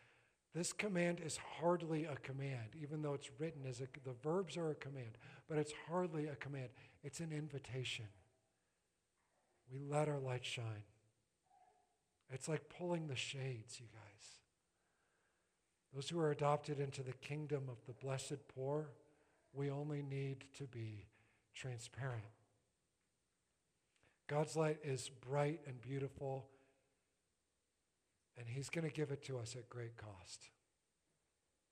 This 0.53 0.73
command 0.73 1.21
is 1.23 1.39
hardly 1.59 2.05
a 2.05 2.15
command, 2.17 2.75
even 2.81 3.01
though 3.01 3.13
it's 3.13 3.29
written 3.39 3.65
as 3.67 3.79
a, 3.79 3.87
the 4.03 4.15
verbs 4.21 4.57
are 4.57 4.71
a 4.71 4.75
command, 4.75 5.17
but 5.47 5.57
it's 5.57 5.73
hardly 5.87 6.27
a 6.27 6.35
command. 6.35 6.69
It's 7.03 7.19
an 7.19 7.31
invitation. 7.31 8.05
We 9.71 9.79
let 9.79 10.09
our 10.09 10.19
light 10.19 10.45
shine. 10.45 10.83
It's 12.29 12.49
like 12.49 12.69
pulling 12.69 13.07
the 13.07 13.15
shades, 13.15 13.79
you 13.79 13.87
guys. 13.93 14.41
Those 15.93 16.09
who 16.09 16.19
are 16.19 16.31
adopted 16.31 16.79
into 16.79 17.03
the 17.03 17.13
kingdom 17.13 17.63
of 17.69 17.77
the 17.85 17.93
blessed 17.93 18.47
poor, 18.53 18.89
we 19.53 19.69
only 19.69 20.01
need 20.01 20.45
to 20.57 20.63
be 20.63 21.05
transparent. 21.53 22.23
God's 24.27 24.55
light 24.55 24.79
is 24.83 25.09
bright 25.09 25.59
and 25.67 25.81
beautiful 25.81 26.45
and 28.37 28.47
He's 28.47 28.69
going 28.69 28.87
to 28.87 28.93
give 28.93 29.11
it 29.11 29.23
to 29.25 29.37
us 29.37 29.55
at 29.55 29.69
great 29.69 29.97
cost. 29.97 30.49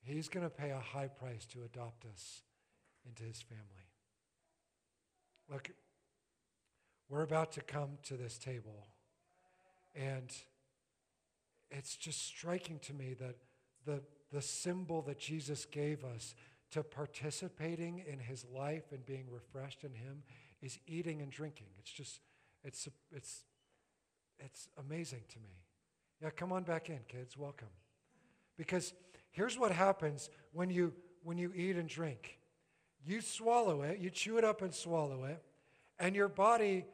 He's 0.02 0.30
going 0.30 0.46
to 0.46 0.50
pay 0.50 0.72
a 0.72 0.80
high 0.80 1.08
price 1.08 1.46
to 1.48 1.64
adopt 1.64 2.06
us 2.06 2.42
into 3.06 3.24
His 3.24 3.42
family. 3.42 3.64
Look, 5.52 5.72
we're 7.10 7.24
about 7.24 7.52
to 7.54 7.62
come 7.62 7.98
to 8.04 8.16
this 8.16 8.38
table, 8.38 8.88
and 9.96 10.32
it's 11.72 11.96
just 11.96 12.26
striking 12.26 12.80
to 12.80 12.94
me 12.94 13.16
that 13.20 13.36
the, 13.86 14.02
the 14.32 14.42
symbol 14.42 15.02
that 15.04 15.20
Jesus 15.20 15.66
gave 15.66 16.04
us 16.04 16.36
to 16.72 16.84
participating 16.84 18.04
in 18.08 18.20
his 18.20 18.46
life 18.54 18.92
and 18.92 19.04
being 19.08 19.26
refreshed 19.32 19.84
in 19.84 19.94
him 19.94 20.22
is 20.62 20.78
eating 20.86 21.22
and 21.22 21.32
drinking. 21.32 21.66
It's 21.80 21.92
just, 21.92 22.22
it's, 22.64 22.88
it's 23.12 23.44
it's 24.40 24.70
amazing 24.78 25.24
to 25.30 25.40
me. 25.40 25.50
Yeah, 26.22 26.30
come 26.32 26.52
on 26.52 26.64
back 26.64 26.90
in, 26.90 27.00
kids. 27.08 27.38
Welcome. 27.38 27.70
Because 28.58 28.94
here's 29.32 29.58
what 29.58 29.72
happens 29.72 30.30
when 30.52 30.70
you 30.70 30.94
when 31.24 31.38
you 31.38 31.52
eat 31.56 31.78
and 31.78 31.88
drink. 31.88 32.40
You 33.06 33.22
swallow 33.22 33.82
it, 33.84 34.00
you 34.00 34.10
chew 34.10 34.38
it 34.38 34.44
up 34.44 34.62
and 34.62 34.74
swallow 34.74 35.24
it, 35.24 35.42
and 35.98 36.16
your 36.16 36.28
body 36.28 36.86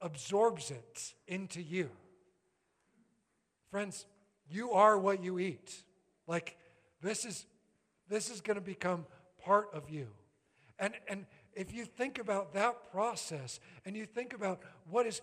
absorbs 0.00 0.70
it 0.70 1.14
into 1.26 1.62
you. 1.62 1.90
Friends, 3.70 4.04
you 4.48 4.72
are 4.72 4.98
what 4.98 5.22
you 5.22 5.38
eat. 5.38 5.74
Like 6.26 6.58
this 7.00 7.24
is 7.24 7.46
this 8.08 8.30
is 8.30 8.42
going 8.42 8.56
to 8.56 8.62
become 8.62 9.06
part 9.42 9.68
of 9.72 9.88
you. 9.88 10.08
And 10.78 10.94
and 11.08 11.24
if 11.54 11.72
you 11.72 11.86
think 11.86 12.18
about 12.18 12.52
that 12.52 12.90
process 12.92 13.58
and 13.86 13.96
you 13.96 14.04
think 14.04 14.34
about 14.34 14.60
what 14.90 15.06
is 15.06 15.22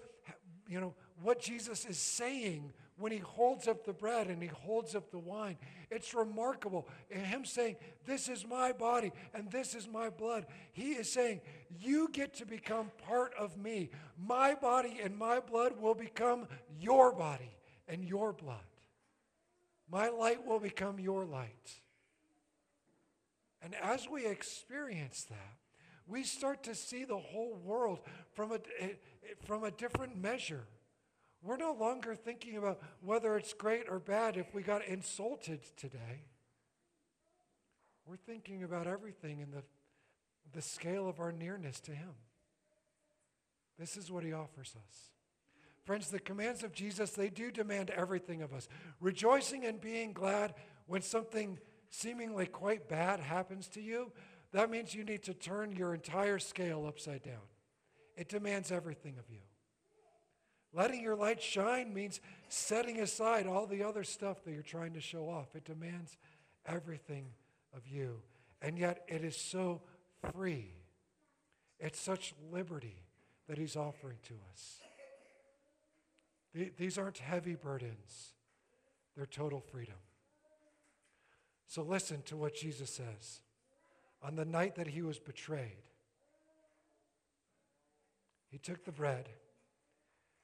you 0.67 0.81
know 0.81 0.95
what 1.21 1.41
Jesus 1.41 1.85
is 1.85 1.97
saying 1.97 2.73
when 2.97 3.11
he 3.11 3.17
holds 3.17 3.67
up 3.67 3.83
the 3.83 3.93
bread 3.93 4.27
and 4.27 4.41
he 4.41 4.47
holds 4.47 4.95
up 4.95 5.11
the 5.11 5.19
wine. 5.19 5.57
It's 5.89 6.13
remarkable. 6.13 6.87
Him 7.09 7.45
saying, 7.45 7.77
This 8.05 8.29
is 8.29 8.45
my 8.47 8.71
body 8.71 9.11
and 9.33 9.49
this 9.51 9.75
is 9.75 9.87
my 9.87 10.09
blood. 10.09 10.45
He 10.71 10.91
is 10.91 11.11
saying, 11.11 11.41
You 11.79 12.09
get 12.11 12.35
to 12.35 12.45
become 12.45 12.91
part 13.07 13.33
of 13.37 13.57
me. 13.57 13.89
My 14.17 14.53
body 14.53 14.99
and 15.03 15.17
my 15.17 15.39
blood 15.39 15.73
will 15.79 15.95
become 15.95 16.47
your 16.79 17.11
body 17.11 17.51
and 17.87 18.03
your 18.03 18.33
blood. 18.33 18.57
My 19.89 20.09
light 20.09 20.45
will 20.45 20.59
become 20.59 20.99
your 20.99 21.25
light. 21.25 21.81
And 23.63 23.75
as 23.75 24.07
we 24.09 24.25
experience 24.25 25.25
that, 25.25 25.57
we 26.07 26.23
start 26.23 26.63
to 26.63 26.75
see 26.75 27.03
the 27.03 27.17
whole 27.17 27.55
world 27.63 27.99
from 28.33 28.51
a, 28.51 28.59
eh, 28.79 28.93
from 29.45 29.63
a 29.63 29.71
different 29.71 30.17
measure. 30.17 30.65
We're 31.43 31.57
no 31.57 31.73
longer 31.73 32.13
thinking 32.13 32.57
about 32.57 32.81
whether 33.01 33.35
it's 33.35 33.53
great 33.53 33.85
or 33.89 33.99
bad 33.99 34.37
if 34.37 34.53
we 34.53 34.61
got 34.61 34.85
insulted 34.85 35.61
today. 35.75 36.25
We're 38.05 38.15
thinking 38.15 38.63
about 38.63 38.87
everything 38.87 39.39
in 39.39 39.51
the, 39.51 39.63
the 40.53 40.61
scale 40.61 41.07
of 41.09 41.19
our 41.19 41.31
nearness 41.31 41.79
to 41.81 41.91
Him. 41.91 42.13
This 43.79 43.97
is 43.97 44.11
what 44.11 44.23
He 44.23 44.33
offers 44.33 44.75
us. 44.75 45.11
Friends, 45.83 46.09
the 46.09 46.19
commands 46.19 46.63
of 46.63 46.73
Jesus, 46.73 47.11
they 47.11 47.29
do 47.29 47.49
demand 47.49 47.89
everything 47.89 48.43
of 48.43 48.53
us. 48.53 48.67
Rejoicing 48.99 49.65
and 49.65 49.81
being 49.81 50.13
glad 50.13 50.53
when 50.85 51.01
something 51.01 51.57
seemingly 51.89 52.45
quite 52.45 52.87
bad 52.87 53.19
happens 53.19 53.67
to 53.69 53.81
you, 53.81 54.11
that 54.51 54.69
means 54.69 54.93
you 54.93 55.03
need 55.03 55.23
to 55.23 55.33
turn 55.33 55.71
your 55.71 55.95
entire 55.95 56.37
scale 56.37 56.85
upside 56.87 57.23
down. 57.23 57.41
It 58.15 58.29
demands 58.29 58.71
everything 58.71 59.15
of 59.17 59.25
you. 59.29 59.39
Letting 60.73 61.01
your 61.01 61.15
light 61.15 61.41
shine 61.41 61.93
means 61.93 62.21
setting 62.47 63.01
aside 63.01 63.45
all 63.45 63.65
the 63.65 63.83
other 63.83 64.03
stuff 64.03 64.43
that 64.43 64.51
you're 64.51 64.61
trying 64.61 64.93
to 64.93 65.01
show 65.01 65.29
off. 65.29 65.55
It 65.55 65.65
demands 65.65 66.17
everything 66.65 67.25
of 67.75 67.87
you. 67.87 68.21
And 68.61 68.77
yet 68.77 69.03
it 69.07 69.23
is 69.23 69.35
so 69.35 69.81
free. 70.33 70.73
It's 71.79 71.99
such 71.99 72.33
liberty 72.51 73.03
that 73.47 73.57
he's 73.57 73.75
offering 73.75 74.17
to 74.27 74.35
us. 74.51 74.79
These 76.77 76.97
aren't 76.97 77.17
heavy 77.17 77.55
burdens, 77.55 78.33
they're 79.15 79.25
total 79.25 79.61
freedom. 79.61 79.95
So 81.67 81.81
listen 81.81 82.21
to 82.23 82.35
what 82.35 82.53
Jesus 82.53 82.89
says. 82.89 83.39
On 84.23 84.35
the 84.35 84.45
night 84.45 84.75
that 84.75 84.87
he 84.87 85.01
was 85.01 85.19
betrayed, 85.19 85.87
he 88.49 88.57
took 88.57 88.83
the 88.83 88.91
bread. 88.91 89.29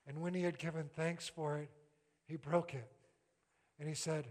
And 0.08 0.22
when 0.22 0.34
he 0.34 0.44
had 0.44 0.58
given 0.58 0.90
thanks 0.96 1.28
for 1.28 1.58
it, 1.58 1.70
he 2.26 2.38
broke 2.38 2.74
it. 2.74 2.90
And 3.80 3.88
he 3.88 3.96
said, 3.96 4.28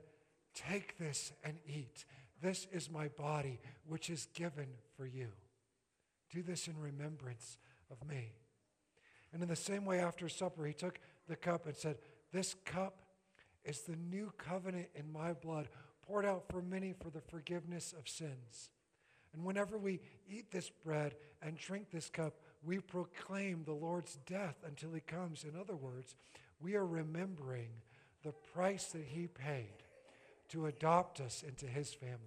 Take 0.55 0.99
this 0.99 1.33
and 1.45 1.59
eat. 1.67 2.07
This 2.41 2.67
is 2.73 2.91
my 2.91 3.09
body, 3.09 3.61
which 3.87 4.09
is 4.09 4.29
given 4.35 4.69
for 4.97 5.07
you. 5.07 5.29
Do 6.31 6.43
this 6.43 6.67
in 6.67 6.79
remembrance 6.79 7.59
of 7.91 8.09
me. 8.09 8.33
And 9.33 9.43
in 9.43 9.49
the 9.49 9.57
same 9.57 9.85
way, 9.85 10.01
after 10.01 10.29
supper, 10.29 10.65
he 10.65 10.73
took 10.73 10.99
the 11.29 11.37
cup 11.37 11.67
and 11.67 11.77
said, 11.77 11.99
This 12.33 12.55
cup 12.65 13.03
is 13.65 13.83
the 13.83 13.97
new 13.97 14.33
covenant 14.39 14.89
in 14.95 15.13
my 15.13 15.35
blood, 15.35 15.69
poured 16.07 16.25
out 16.25 16.45
for 16.49 16.63
many 16.63 16.95
for 16.99 17.11
the 17.11 17.21
forgiveness 17.21 17.95
of 17.99 18.09
sins. 18.09 18.71
And 19.35 19.45
whenever 19.45 19.77
we 19.77 20.01
eat 20.29 20.51
this 20.51 20.71
bread 20.71 21.15
and 21.43 21.59
drink 21.59 21.91
this 21.91 22.09
cup, 22.09 22.35
we 22.67 22.81
proclaim 22.81 23.63
the 23.65 23.73
Lord's 23.73 24.19
death 24.27 24.57
until 24.67 24.93
he 24.93 25.01
comes. 25.01 25.45
In 25.45 25.59
other 25.59 25.77
words, 25.77 26.17
we 26.61 26.75
are 26.75 26.85
remembering 26.85 27.69
the 28.25 28.33
price 28.33 28.87
that 28.87 29.05
he 29.05 29.29
paid 29.29 29.85
to 30.49 30.67
adopt 30.67 31.21
us 31.21 31.45
into 31.47 31.67
his 31.67 31.95
family 31.95 32.19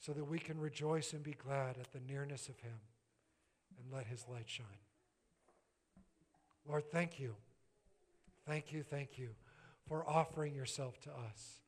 so 0.00 0.12
that 0.12 0.24
we 0.24 0.38
can 0.38 0.60
rejoice 0.60 1.14
and 1.14 1.22
be 1.22 1.32
glad 1.32 1.78
at 1.78 1.92
the 1.92 2.12
nearness 2.12 2.48
of 2.48 2.60
him 2.60 2.78
and 3.78 3.92
let 3.92 4.06
his 4.06 4.26
light 4.30 4.48
shine. 4.48 4.66
Lord, 6.68 6.84
thank 6.90 7.18
you. 7.18 7.34
Thank 8.46 8.72
you, 8.72 8.82
thank 8.82 9.18
you 9.18 9.30
for 9.88 10.06
offering 10.06 10.54
yourself 10.54 11.00
to 11.02 11.10
us. 11.10 11.60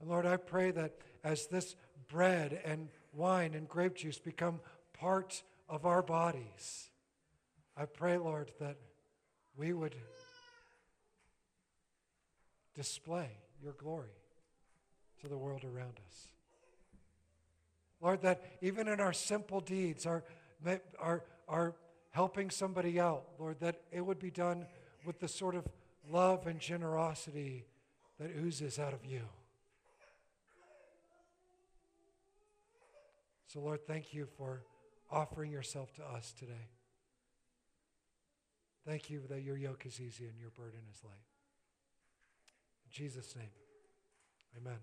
And 0.00 0.08
Lord, 0.08 0.26
I 0.26 0.36
pray 0.36 0.72
that 0.72 0.94
as 1.22 1.46
this 1.46 1.76
bread 2.08 2.60
and 2.64 2.88
wine 3.12 3.54
and 3.54 3.68
grape 3.68 3.94
juice 3.94 4.18
become 4.18 4.60
part 4.92 5.42
of 5.68 5.86
our 5.86 6.02
bodies. 6.02 6.90
I 7.76 7.84
pray, 7.84 8.16
Lord, 8.16 8.52
that 8.60 8.76
we 9.56 9.72
would 9.72 9.94
display 12.74 13.30
your 13.62 13.72
glory 13.72 14.16
to 15.20 15.28
the 15.28 15.36
world 15.36 15.64
around 15.64 15.98
us. 16.06 16.28
Lord, 18.00 18.22
that 18.22 18.44
even 18.60 18.88
in 18.88 19.00
our 19.00 19.12
simple 19.12 19.60
deeds, 19.60 20.06
our, 20.06 20.22
our, 21.00 21.24
our 21.48 21.74
helping 22.10 22.50
somebody 22.50 23.00
out, 23.00 23.24
Lord, 23.38 23.60
that 23.60 23.80
it 23.90 24.00
would 24.00 24.18
be 24.18 24.30
done 24.30 24.66
with 25.04 25.18
the 25.18 25.28
sort 25.28 25.54
of 25.54 25.66
love 26.10 26.46
and 26.46 26.60
generosity 26.60 27.64
that 28.20 28.30
oozes 28.36 28.78
out 28.78 28.92
of 28.92 29.04
you. 29.04 29.22
So, 33.46 33.60
Lord, 33.60 33.86
thank 33.86 34.12
you 34.12 34.26
for 34.36 34.62
offering 35.10 35.50
yourself 35.50 35.92
to 35.94 36.04
us 36.04 36.32
today. 36.38 36.68
Thank 38.86 39.10
you 39.10 39.22
that 39.28 39.42
your 39.42 39.56
yoke 39.56 39.84
is 39.86 40.00
easy 40.00 40.24
and 40.26 40.38
your 40.38 40.50
burden 40.50 40.80
is 40.90 41.02
light. 41.04 41.14
In 42.84 42.90
Jesus' 42.92 43.34
name, 43.34 43.50
amen. 44.56 44.78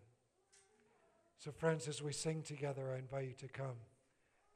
So, 1.40 1.52
friends, 1.52 1.88
as 1.88 2.02
we 2.02 2.12
sing 2.12 2.42
together, 2.42 2.92
I 2.94 3.00
invite 3.00 3.28
you 3.28 3.34
to 3.40 3.48
come 3.48 3.78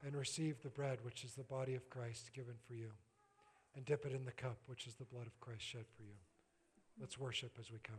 and 0.04 0.14
receive 0.14 0.62
the 0.62 0.68
bread, 0.68 0.98
which 1.02 1.24
is 1.24 1.32
the 1.32 1.44
body 1.44 1.74
of 1.74 1.88
Christ 1.90 2.30
given 2.34 2.54
for 2.66 2.74
you, 2.74 2.90
and 3.74 3.84
dip 3.84 4.06
it 4.06 4.12
in 4.12 4.24
the 4.24 4.32
cup, 4.32 4.58
which 4.66 4.86
is 4.86 4.94
the 4.94 5.04
blood 5.04 5.26
of 5.26 5.40
Christ 5.40 5.62
shed 5.62 5.84
for 5.96 6.02
you. 6.02 6.16
Let's 7.00 7.18
worship 7.18 7.52
as 7.58 7.70
we 7.70 7.78
come. 7.82 7.96